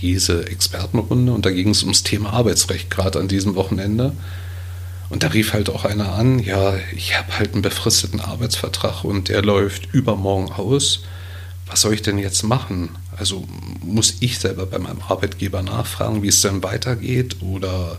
diese 0.00 0.46
Expertenrunde 0.46 1.32
und 1.32 1.44
da 1.44 1.50
ging 1.50 1.70
es 1.70 1.82
ums 1.82 2.02
Thema 2.02 2.32
Arbeitsrecht 2.32 2.90
gerade 2.90 3.18
an 3.18 3.26
diesem 3.26 3.56
Wochenende. 3.56 4.12
Und 5.14 5.22
da 5.22 5.28
rief 5.28 5.52
halt 5.52 5.70
auch 5.70 5.84
einer 5.84 6.14
an, 6.14 6.40
ja, 6.40 6.74
ich 6.92 7.16
habe 7.16 7.38
halt 7.38 7.52
einen 7.52 7.62
befristeten 7.62 8.18
Arbeitsvertrag 8.18 9.04
und 9.04 9.28
der 9.28 9.42
läuft 9.42 9.94
übermorgen 9.94 10.50
aus. 10.50 11.04
Was 11.68 11.82
soll 11.82 11.94
ich 11.94 12.02
denn 12.02 12.18
jetzt 12.18 12.42
machen? 12.42 12.88
Also 13.16 13.44
muss 13.80 14.16
ich 14.18 14.40
selber 14.40 14.66
bei 14.66 14.80
meinem 14.80 15.00
Arbeitgeber 15.06 15.62
nachfragen, 15.62 16.24
wie 16.24 16.28
es 16.28 16.40
denn 16.40 16.64
weitergeht 16.64 17.36
oder 17.42 17.98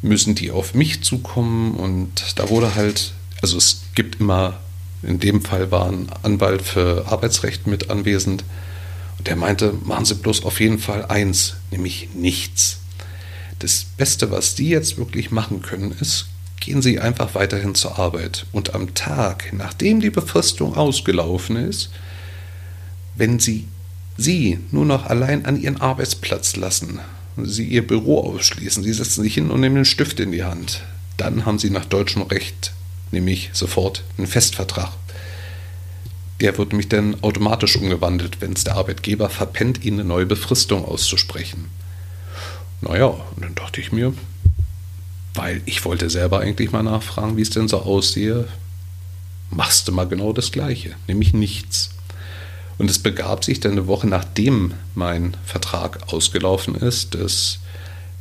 müssen 0.00 0.36
die 0.36 0.52
auf 0.52 0.74
mich 0.74 1.02
zukommen 1.02 1.74
und 1.74 2.38
da 2.38 2.48
wurde 2.48 2.76
halt, 2.76 3.14
also 3.42 3.58
es 3.58 3.82
gibt 3.96 4.20
immer, 4.20 4.60
in 5.02 5.18
dem 5.18 5.42
Fall 5.42 5.72
war 5.72 5.88
ein 5.88 6.06
Anwalt 6.22 6.62
für 6.62 7.04
Arbeitsrecht 7.08 7.66
mit 7.66 7.90
anwesend 7.90 8.44
und 9.18 9.26
der 9.26 9.34
meinte, 9.34 9.74
machen 9.82 10.04
Sie 10.04 10.14
bloß 10.14 10.44
auf 10.44 10.60
jeden 10.60 10.78
Fall 10.78 11.04
eins, 11.04 11.56
nämlich 11.72 12.10
nichts. 12.14 12.78
Das 13.62 13.84
Beste, 13.96 14.30
was 14.30 14.56
Sie 14.56 14.68
jetzt 14.68 14.98
wirklich 14.98 15.30
machen 15.30 15.62
können, 15.62 15.94
ist, 16.00 16.26
gehen 16.60 16.82
Sie 16.82 16.98
einfach 16.98 17.34
weiterhin 17.34 17.74
zur 17.74 17.98
Arbeit. 17.98 18.46
Und 18.52 18.74
am 18.74 18.94
Tag, 18.94 19.52
nachdem 19.52 20.00
die 20.00 20.10
Befristung 20.10 20.74
ausgelaufen 20.76 21.56
ist, 21.56 21.90
wenn 23.16 23.38
Sie 23.38 23.68
Sie 24.16 24.58
nur 24.70 24.84
noch 24.84 25.06
allein 25.06 25.46
an 25.46 25.60
Ihren 25.60 25.80
Arbeitsplatz 25.80 26.56
lassen, 26.56 27.00
Sie 27.36 27.64
Ihr 27.64 27.86
Büro 27.86 28.20
ausschließen, 28.20 28.82
Sie 28.82 28.92
setzen 28.92 29.22
sich 29.22 29.34
hin 29.34 29.50
und 29.50 29.60
nehmen 29.60 29.76
den 29.76 29.84
Stift 29.84 30.20
in 30.20 30.32
die 30.32 30.44
Hand, 30.44 30.82
dann 31.16 31.46
haben 31.46 31.58
Sie 31.58 31.70
nach 31.70 31.86
deutschem 31.86 32.22
Recht 32.22 32.72
nämlich 33.12 33.50
sofort 33.52 34.02
einen 34.18 34.26
Festvertrag. 34.26 34.90
Der 36.40 36.58
wird 36.58 36.70
nämlich 36.70 36.88
dann 36.88 37.22
automatisch 37.22 37.76
umgewandelt, 37.76 38.40
wenn 38.40 38.54
es 38.54 38.64
der 38.64 38.74
Arbeitgeber 38.74 39.30
verpennt, 39.30 39.84
Ihnen 39.84 40.00
eine 40.00 40.08
neue 40.08 40.26
Befristung 40.26 40.84
auszusprechen. 40.84 41.66
Naja, 42.82 43.06
und 43.06 43.42
dann 43.42 43.54
dachte 43.54 43.80
ich 43.80 43.92
mir, 43.92 44.12
weil 45.34 45.62
ich 45.64 45.84
wollte 45.84 46.10
selber 46.10 46.40
eigentlich 46.40 46.72
mal 46.72 46.82
nachfragen, 46.82 47.36
wie 47.36 47.42
es 47.42 47.50
denn 47.50 47.68
so 47.68 47.78
aussehe, 47.78 48.48
machst 49.50 49.88
du 49.88 49.92
mal 49.92 50.06
genau 50.06 50.32
das 50.32 50.52
Gleiche, 50.52 50.94
nämlich 51.06 51.32
nichts. 51.32 51.90
Und 52.78 52.90
es 52.90 52.98
begab 52.98 53.44
sich 53.44 53.60
dann 53.60 53.72
eine 53.72 53.86
Woche 53.86 54.08
nachdem 54.08 54.74
mein 54.94 55.36
Vertrag 55.44 56.12
ausgelaufen 56.12 56.74
ist, 56.74 57.14
dass 57.14 57.60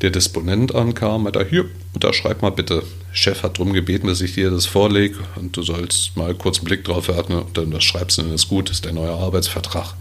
der 0.01 0.11
Disponent 0.11 0.75
ankam, 0.75 1.25
und 1.25 1.35
da 1.35 1.43
hier, 1.43 1.65
unterschreib 1.93 2.41
mal 2.41 2.51
bitte. 2.51 2.83
Chef 3.11 3.43
hat 3.43 3.57
darum 3.57 3.73
gebeten, 3.73 4.07
dass 4.07 4.21
ich 4.21 4.35
dir 4.35 4.51
das 4.51 4.65
vorlege 4.65 5.17
und 5.35 5.57
du 5.57 5.63
sollst 5.63 6.15
mal 6.15 6.33
kurz 6.33 6.59
einen 6.59 6.65
Blick 6.65 6.83
drauf 6.85 7.07
werfen 7.07 7.35
und 7.35 7.57
dann 7.57 7.71
das 7.71 7.83
schreibst 7.83 8.17
du, 8.17 8.21
dann 8.21 8.33
ist 8.33 8.47
gut, 8.47 8.69
ist 8.69 8.85
der 8.85 8.93
neue 8.93 9.11
Arbeitsvertrag, 9.11 9.95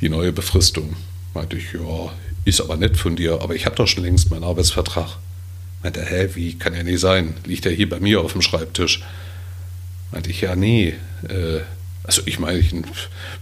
die 0.00 0.08
neue 0.08 0.32
Befristung. 0.32 0.94
Meinte 1.34 1.56
ich, 1.56 1.72
ja, 1.72 2.12
ist 2.48 2.60
aber 2.60 2.76
nett 2.76 2.96
von 2.96 3.16
dir, 3.16 3.40
aber 3.40 3.54
ich 3.54 3.66
habe 3.66 3.76
doch 3.76 3.86
schon 3.86 4.04
längst 4.04 4.30
meinen 4.30 4.44
Arbeitsvertrag. 4.44 5.18
Meinte 5.82 6.00
er, 6.00 6.06
hä, 6.06 6.28
wie 6.34 6.58
kann 6.58 6.74
ja 6.74 6.82
nicht 6.82 7.00
sein? 7.00 7.34
Liegt 7.44 7.66
er 7.66 7.72
hier 7.72 7.88
bei 7.88 8.00
mir 8.00 8.20
auf 8.20 8.32
dem 8.32 8.42
Schreibtisch? 8.42 9.02
Meinte 10.12 10.30
ich, 10.30 10.40
ja, 10.40 10.56
nee. 10.56 10.94
Äh, 11.28 11.60
also 12.02 12.22
ich 12.24 12.38
meine, 12.38 12.64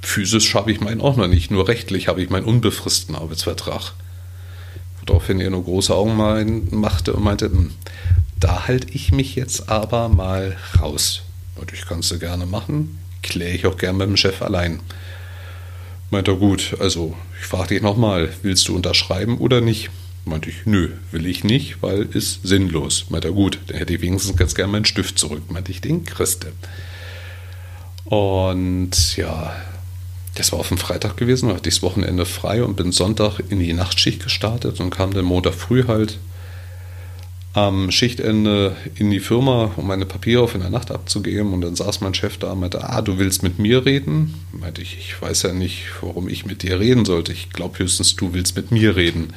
physisch 0.03 0.55
habe 0.55 0.73
ich 0.73 0.81
meinen 0.81 1.01
auch 1.01 1.17
noch 1.17 1.29
nicht, 1.29 1.51
nur 1.51 1.69
rechtlich 1.69 2.09
habe 2.09 2.21
ich 2.21 2.31
meinen 2.31 2.45
unbefristeten 2.45 3.15
Arbeitsvertrag. 3.15 3.93
Woraufhin 5.07 5.41
er 5.41 5.51
nur 5.51 5.63
große 5.63 5.95
Augen 5.95 6.69
machte 6.73 7.13
und 7.13 7.23
meinte, 7.23 7.47
hm, 7.47 7.71
da 8.41 8.67
halte 8.67 8.89
ich 8.91 9.13
mich 9.13 9.37
jetzt 9.37 9.69
aber 9.69 10.09
mal 10.09 10.57
raus. 10.81 11.23
Und 11.55 11.73
ich 11.73 11.87
kann 11.87 12.01
es 12.01 12.19
gerne 12.19 12.45
machen, 12.45 12.99
kläre 13.23 13.53
ich 13.53 13.67
auch 13.67 13.79
gerne 13.79 13.99
mit 13.99 14.09
dem 14.09 14.17
Chef 14.17 14.43
allein. 14.43 14.81
Meinte 16.11 16.31
er, 16.33 16.37
gut, 16.37 16.77
also 16.79 17.15
ich 17.41 17.47
frage 17.47 17.69
dich 17.69 17.83
nochmal, 17.83 18.33
willst 18.43 18.69
du 18.69 18.77
unterschreiben 18.77 19.39
oder 19.39 19.61
nicht? 19.61 19.91
Meinte 20.25 20.51
ich, 20.51 20.67
nö, 20.67 20.91
will 21.13 21.27
ich 21.27 21.45
nicht, 21.45 21.83
weil 21.83 22.03
ist 22.03 22.41
sinnlos. 22.47 23.07
Meinte 23.11 23.29
er, 23.29 23.35
gut, 23.35 23.59
dann 23.67 23.77
hätte 23.77 23.95
ich 23.95 24.01
wenigstens 24.01 24.37
ganz 24.37 24.55
gerne 24.55 24.73
meinen 24.73 24.85
Stift 24.85 25.19
zurück. 25.19 25.43
Meinte 25.49 25.71
ich, 25.71 25.81
den 25.81 26.05
kriegste. 26.05 26.53
Und 28.05 29.17
ja, 29.17 29.55
das 30.37 30.53
war 30.53 30.61
auf 30.61 30.69
dem 30.69 30.79
Freitag 30.79 31.17
gewesen, 31.17 31.49
hatte 31.49 31.69
ich 31.69 31.77
das 31.77 31.83
Wochenende 31.83 32.27
frei 32.27 32.63
und 32.63 32.77
bin 32.77 32.93
Sonntag 32.93 33.41
in 33.49 33.59
die 33.59 33.73
Nachtschicht 33.73 34.23
gestartet 34.23 34.81
und 34.81 34.91
kam 34.91 35.13
dann 35.13 35.25
Montag 35.25 35.55
früh 35.55 35.85
halt 35.89 36.19
am 37.57 37.91
Schichtende 37.91 38.77
in 38.97 39.11
die 39.11 39.19
Firma, 39.19 39.73
um 39.77 39.87
meine 39.87 40.05
Papiere 40.05 40.43
auf 40.43 40.55
in 40.55 40.61
der 40.61 40.69
Nacht 40.69 40.91
abzugeben. 40.91 41.55
Und 41.55 41.63
dann 41.63 41.75
saß 41.75 42.03
mein 42.03 42.13
Chef 42.13 42.37
da 42.37 42.53
und 42.53 42.61
meinte, 42.61 42.87
ah, 42.87 43.01
du 43.01 43.19
willst 43.19 43.43
mit 43.43 43.59
mir 43.59 43.87
reden? 43.87 44.35
Meinte 44.53 44.83
ich, 44.83 44.99
ich 44.99 45.23
weiß 45.23 45.45
ja 45.45 45.55
nicht, 45.55 45.85
warum 46.03 46.29
ich 46.29 46.45
mit 46.45 46.63
dir 46.63 46.79
reden 46.79 47.07
sollte. 47.07 47.33
Ich 47.33 47.49
glaube 47.49 47.79
höchstens, 47.79 48.15
du 48.15 48.35
willst 48.35 48.57
mit 48.57 48.73
mir 48.73 48.95
reden. 48.95 49.33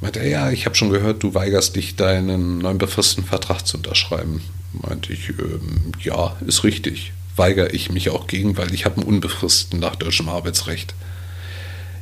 Meinte 0.00 0.20
er, 0.20 0.28
ja, 0.28 0.50
ich 0.52 0.66
habe 0.66 0.76
schon 0.76 0.90
gehört, 0.90 1.24
du 1.24 1.34
weigerst 1.34 1.74
dich, 1.74 1.96
deinen 1.96 2.58
neuen 2.58 2.78
befristeten 2.78 3.24
Vertrag 3.24 3.66
zu 3.66 3.78
unterschreiben. 3.78 4.40
Meinte 4.72 5.12
ich, 5.12 5.30
ähm, 5.30 5.90
ja, 6.00 6.36
ist 6.46 6.62
richtig. 6.62 7.12
Weigere 7.34 7.74
ich 7.74 7.90
mich 7.90 8.10
auch 8.10 8.28
gegen, 8.28 8.56
weil 8.56 8.72
ich 8.72 8.84
habe 8.84 8.98
einen 8.98 9.08
unbefristeten 9.08 9.80
nach 9.80 9.96
deutschem 9.96 10.28
Arbeitsrecht. 10.28 10.94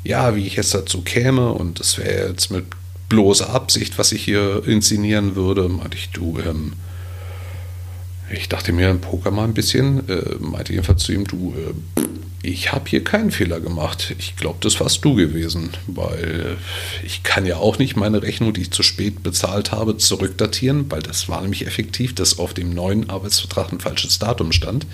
Ja, 0.05 0.37
wie 0.37 0.47
ich 0.47 0.57
jetzt 0.57 0.75
dazu 0.75 1.01
käme 1.01 1.51
und 1.53 1.81
das 1.81 1.97
wäre 1.97 2.29
jetzt 2.29 2.51
mit 2.51 2.66
bloße 3.09 3.49
Absicht, 3.49 3.99
was 3.99 4.12
ich 4.12 4.25
hier 4.25 4.62
inszenieren 4.66 5.35
würde. 5.35 5.68
Meinte 5.68 5.97
ich, 5.97 6.11
du, 6.11 6.38
ähm, 6.38 6.75
ich 8.31 8.49
dachte 8.49 8.73
mir, 8.73 8.92
Poker 8.94 9.31
mal 9.31 9.44
ein 9.44 9.55
bisschen. 9.55 10.09
Äh, 10.09 10.37
meinte 10.40 10.73
jedenfalls 10.73 11.03
zu 11.03 11.12
ihm, 11.12 11.27
du, 11.27 11.55
äh, 11.57 12.03
ich 12.42 12.73
habe 12.73 12.88
hier 12.88 13.03
keinen 13.03 13.31
Fehler 13.31 13.61
gemacht. 13.61 14.14
Ich 14.18 14.37
glaube, 14.37 14.59
das 14.61 14.79
warst 14.81 15.05
du 15.05 15.14
gewesen, 15.14 15.71
weil 15.87 16.57
ich 17.05 17.23
kann 17.23 17.47
ja 17.47 17.57
auch 17.57 17.79
nicht 17.79 17.97
meine 17.97 18.23
Rechnung, 18.23 18.53
die 18.53 18.62
ich 18.62 18.71
zu 18.71 18.83
spät 18.83 19.23
bezahlt 19.23 19.73
habe, 19.73 19.97
zurückdatieren, 19.97 20.90
weil 20.90 21.03
das 21.03 21.29
war 21.29 21.40
nämlich 21.40 21.66
effektiv, 21.66 22.14
dass 22.14 22.38
auf 22.38 22.55
dem 22.55 22.73
neuen 22.73 23.11
Arbeitsvertrag 23.11 23.73
ein 23.73 23.81
falsches 23.81 24.18
Datum 24.18 24.53
stand. 24.53 24.87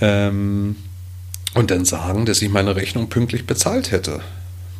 Ähm, 0.00 0.76
und 1.54 1.70
dann 1.70 1.84
sagen, 1.84 2.26
dass 2.26 2.42
ich 2.42 2.50
meine 2.50 2.76
Rechnung 2.76 3.08
pünktlich 3.08 3.46
bezahlt 3.46 3.90
hätte. 3.90 4.20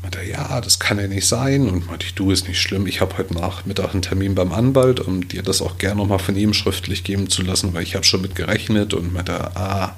Meinte 0.02 0.18
er, 0.18 0.28
ja, 0.28 0.60
das 0.60 0.78
kann 0.78 0.98
ja 0.98 1.06
nicht 1.06 1.26
sein. 1.26 1.68
Und 1.68 1.86
meinte 1.86 2.06
ich, 2.06 2.14
du, 2.14 2.30
ist 2.30 2.48
nicht 2.48 2.60
schlimm. 2.60 2.86
Ich 2.86 3.00
habe 3.00 3.16
heute 3.18 3.34
Nachmittag 3.34 3.92
einen 3.92 4.02
Termin 4.02 4.34
beim 4.34 4.52
Anwalt, 4.52 5.00
um 5.00 5.26
dir 5.26 5.42
das 5.42 5.62
auch 5.62 5.78
gerne 5.78 6.00
nochmal 6.00 6.18
von 6.18 6.36
ihm 6.36 6.54
schriftlich 6.54 7.04
geben 7.04 7.28
zu 7.28 7.42
lassen, 7.42 7.74
weil 7.74 7.82
ich 7.82 7.94
habe 7.94 8.04
schon 8.04 8.22
mit 8.22 8.34
gerechnet. 8.34 8.94
Und 8.94 9.12
meinte 9.12 9.32
er, 9.32 9.56
ah, 9.56 9.96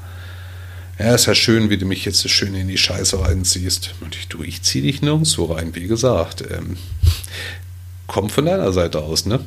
ja, 0.99 1.15
ist 1.15 1.27
ja 1.27 1.35
schön, 1.35 1.71
wie 1.71 1.79
du 1.79 1.87
mich 1.87 2.05
jetzt 2.05 2.21
so 2.21 2.29
schön 2.29 2.55
in 2.55 2.69
die 2.69 2.79
Scheiße 2.79 3.21
reinziehst. 3.21 3.95
Meinte 4.01 4.19
ich, 4.19 4.29
du, 4.29 4.43
ich 4.43 4.63
zieh 4.63 4.83
dich 4.83 5.03
nirgendwo 5.03 5.45
rein, 5.47 5.75
wie 5.75 5.87
gesagt. 5.87 6.43
Ähm, 6.51 6.77
komm 8.07 8.31
von 8.31 8.47
deiner 8.47 8.73
Seite 8.73 9.01
aus, 9.01 9.27
ne? 9.27 9.41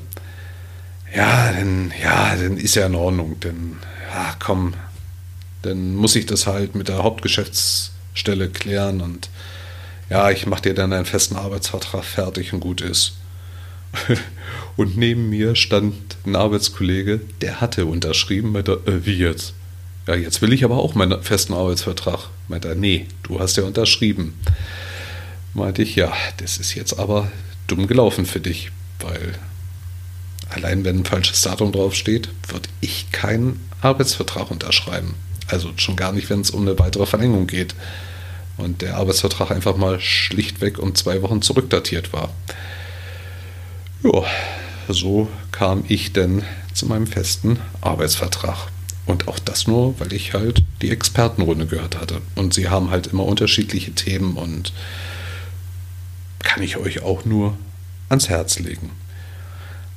Ja, 1.13 1.51
dann, 1.51 1.91
ja, 2.01 2.35
dann 2.37 2.57
ist 2.57 2.75
ja 2.75 2.85
in 2.85 2.95
Ordnung. 2.95 3.35
Dann, 3.41 3.77
ja, 4.13 4.35
komm, 4.39 4.75
dann 5.61 5.95
muss 5.95 6.15
ich 6.15 6.25
das 6.25 6.47
halt 6.47 6.75
mit 6.75 6.87
der 6.87 7.03
Hauptgeschäftsstelle 7.03 8.49
klären 8.49 9.01
und 9.01 9.29
ja, 10.11 10.29
ich 10.29 10.45
mache 10.45 10.63
dir 10.63 10.73
dann 10.73 10.91
einen 10.91 11.05
festen 11.05 11.37
Arbeitsvertrag 11.37 12.03
fertig 12.03 12.51
und 12.51 12.59
gut 12.59 12.81
ist. 12.81 13.13
und 14.75 14.97
neben 14.97 15.29
mir 15.29 15.55
stand 15.55 16.17
ein 16.25 16.35
Arbeitskollege, 16.35 17.21
der 17.39 17.61
hatte 17.61 17.85
unterschrieben, 17.85 18.51
meinte, 18.51 18.81
äh, 18.85 19.05
wie 19.05 19.17
jetzt? 19.17 19.53
Ja, 20.07 20.15
jetzt 20.15 20.41
will 20.41 20.51
ich 20.51 20.65
aber 20.65 20.79
auch 20.79 20.95
meinen 20.95 21.23
festen 21.23 21.53
Arbeitsvertrag. 21.53 22.27
Meinte 22.49 22.67
er, 22.67 22.75
nee, 22.75 23.07
du 23.23 23.39
hast 23.39 23.55
ja 23.55 23.63
unterschrieben. 23.63 24.33
Meinte 25.53 25.81
ich, 25.81 25.95
ja, 25.95 26.11
das 26.37 26.57
ist 26.57 26.75
jetzt 26.75 26.99
aber 26.99 27.31
dumm 27.67 27.87
gelaufen 27.87 28.25
für 28.25 28.41
dich, 28.41 28.69
weil 28.99 29.35
allein 30.49 30.83
wenn 30.83 30.99
ein 30.99 31.05
falsches 31.05 31.41
Datum 31.41 31.71
draufsteht, 31.71 32.27
würde 32.49 32.67
ich 32.81 33.13
keinen 33.13 33.61
Arbeitsvertrag 33.79 34.51
unterschreiben. 34.51 35.13
Also 35.47 35.71
schon 35.77 35.95
gar 35.95 36.11
nicht, 36.11 36.29
wenn 36.29 36.41
es 36.41 36.51
um 36.51 36.63
eine 36.63 36.77
weitere 36.79 37.05
Verlängerung 37.05 37.47
geht 37.47 37.75
und 38.61 38.81
der 38.81 38.95
Arbeitsvertrag 38.97 39.51
einfach 39.51 39.75
mal 39.75 39.99
schlichtweg 39.99 40.79
um 40.79 40.95
zwei 40.95 41.21
Wochen 41.21 41.41
zurückdatiert 41.41 42.13
war. 42.13 42.29
Ja, 44.03 44.23
so 44.87 45.27
kam 45.51 45.83
ich 45.87 46.13
denn 46.13 46.43
zu 46.73 46.85
meinem 46.85 47.07
festen 47.07 47.59
Arbeitsvertrag. 47.81 48.69
Und 49.05 49.27
auch 49.27 49.39
das 49.39 49.67
nur, 49.67 49.99
weil 49.99 50.13
ich 50.13 50.33
halt 50.33 50.63
die 50.81 50.91
Expertenrunde 50.91 51.65
gehört 51.65 51.99
hatte. 51.99 52.21
Und 52.35 52.53
sie 52.53 52.69
haben 52.69 52.91
halt 52.91 53.07
immer 53.07 53.25
unterschiedliche 53.25 53.91
Themen 53.91 54.37
und 54.37 54.73
kann 56.39 56.63
ich 56.63 56.77
euch 56.77 57.01
auch 57.01 57.25
nur 57.25 57.57
ans 58.09 58.29
Herz 58.29 58.59
legen. 58.59 58.91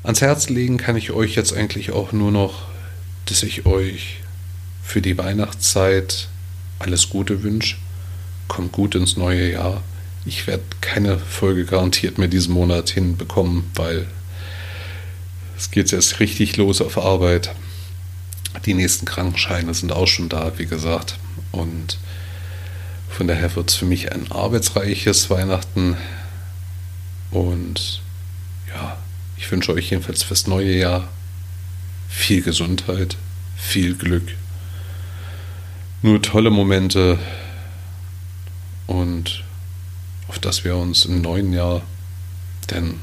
Ans 0.03 0.21
Herz 0.21 0.49
legen 0.49 0.79
kann 0.79 0.97
ich 0.97 1.13
euch 1.13 1.37
jetzt 1.37 1.53
eigentlich 1.55 1.93
auch 1.93 2.13
nur 2.13 2.31
noch, 2.31 2.63
dass 3.27 3.43
ich 3.43 3.67
euch 3.67 4.21
für 4.83 5.01
die 5.01 5.17
Weihnachtszeit 5.17 6.29
alles 6.79 7.09
Gute 7.09 7.43
wünsche 7.43 7.77
kommt 8.49 8.73
gut 8.73 8.95
ins 8.95 9.17
neue 9.17 9.53
Jahr. 9.53 9.83
Ich 10.27 10.47
werde 10.47 10.65
keine 10.81 11.19
Folge 11.19 11.65
garantiert 11.65 12.19
mehr 12.19 12.29
diesen 12.29 12.55
Monat 12.55 12.91
hinbekommen, 12.91 13.71
weil 13.75 14.07
es 15.57 15.71
geht 15.71 15.91
jetzt 15.91 16.21
richtig 16.21 16.57
los 16.57 16.81
auf 16.81 16.99
Arbeit. 16.99 17.55
Die 18.65 18.75
nächsten 18.75 19.05
Krankenscheine 19.05 19.75
sind 19.75 19.93
auch 19.93 20.07
schon 20.07 20.29
da, 20.29 20.53
wie 20.57 20.67
gesagt. 20.67 21.19
Und 21.53 21.99
von 23.09 23.29
daher 23.29 23.55
wird 23.55 23.71
es 23.71 23.77
für 23.77 23.85
mich 23.85 24.13
ein 24.13 24.31
arbeitsreiches 24.31 25.31
Weihnachten. 25.31 25.97
Und 27.31 28.01
ja, 28.69 28.97
ich 29.37 29.51
wünsche 29.51 29.73
euch 29.73 29.91
jedenfalls 29.91 30.23
fürs 30.23 30.47
neue 30.47 30.75
Jahr 30.75 31.09
viel 32.09 32.43
Gesundheit, 32.43 33.17
viel 33.57 33.95
Glück, 33.95 34.35
nur 36.03 36.23
tolle 36.23 36.51
Momente, 36.51 37.19
und 38.87 39.45
auf 40.29 40.39
das 40.39 40.65
wir 40.65 40.77
uns 40.77 41.05
im 41.05 41.21
neuen 41.21 41.53
Jahr 41.53 41.83
denn 42.71 42.99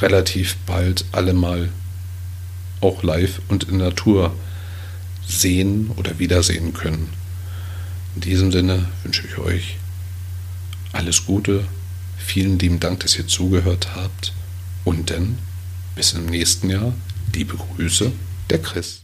relativ 0.00 0.56
bald 0.66 1.04
alle 1.12 1.32
mal 1.32 1.70
auch 2.80 3.02
live 3.02 3.40
und 3.48 3.64
in 3.64 3.78
Natur 3.78 4.34
sehen 5.26 5.90
oder 5.96 6.18
wiedersehen 6.18 6.74
können. 6.74 7.08
In 8.14 8.20
diesem 8.20 8.52
Sinne 8.52 8.88
wünsche 9.02 9.26
ich 9.26 9.38
euch 9.38 9.76
alles 10.92 11.24
Gute, 11.24 11.64
Vielen 12.24 12.58
lieben 12.58 12.80
Dank, 12.80 13.00
dass 13.00 13.16
ihr 13.18 13.26
zugehört 13.26 13.94
habt. 13.94 14.32
Und 14.84 15.10
dann 15.10 15.38
bis 15.94 16.14
im 16.14 16.26
nächsten 16.26 16.70
Jahr. 16.70 16.94
Liebe 17.32 17.56
Grüße, 17.56 18.12
der 18.50 18.62
Chris. 18.62 19.03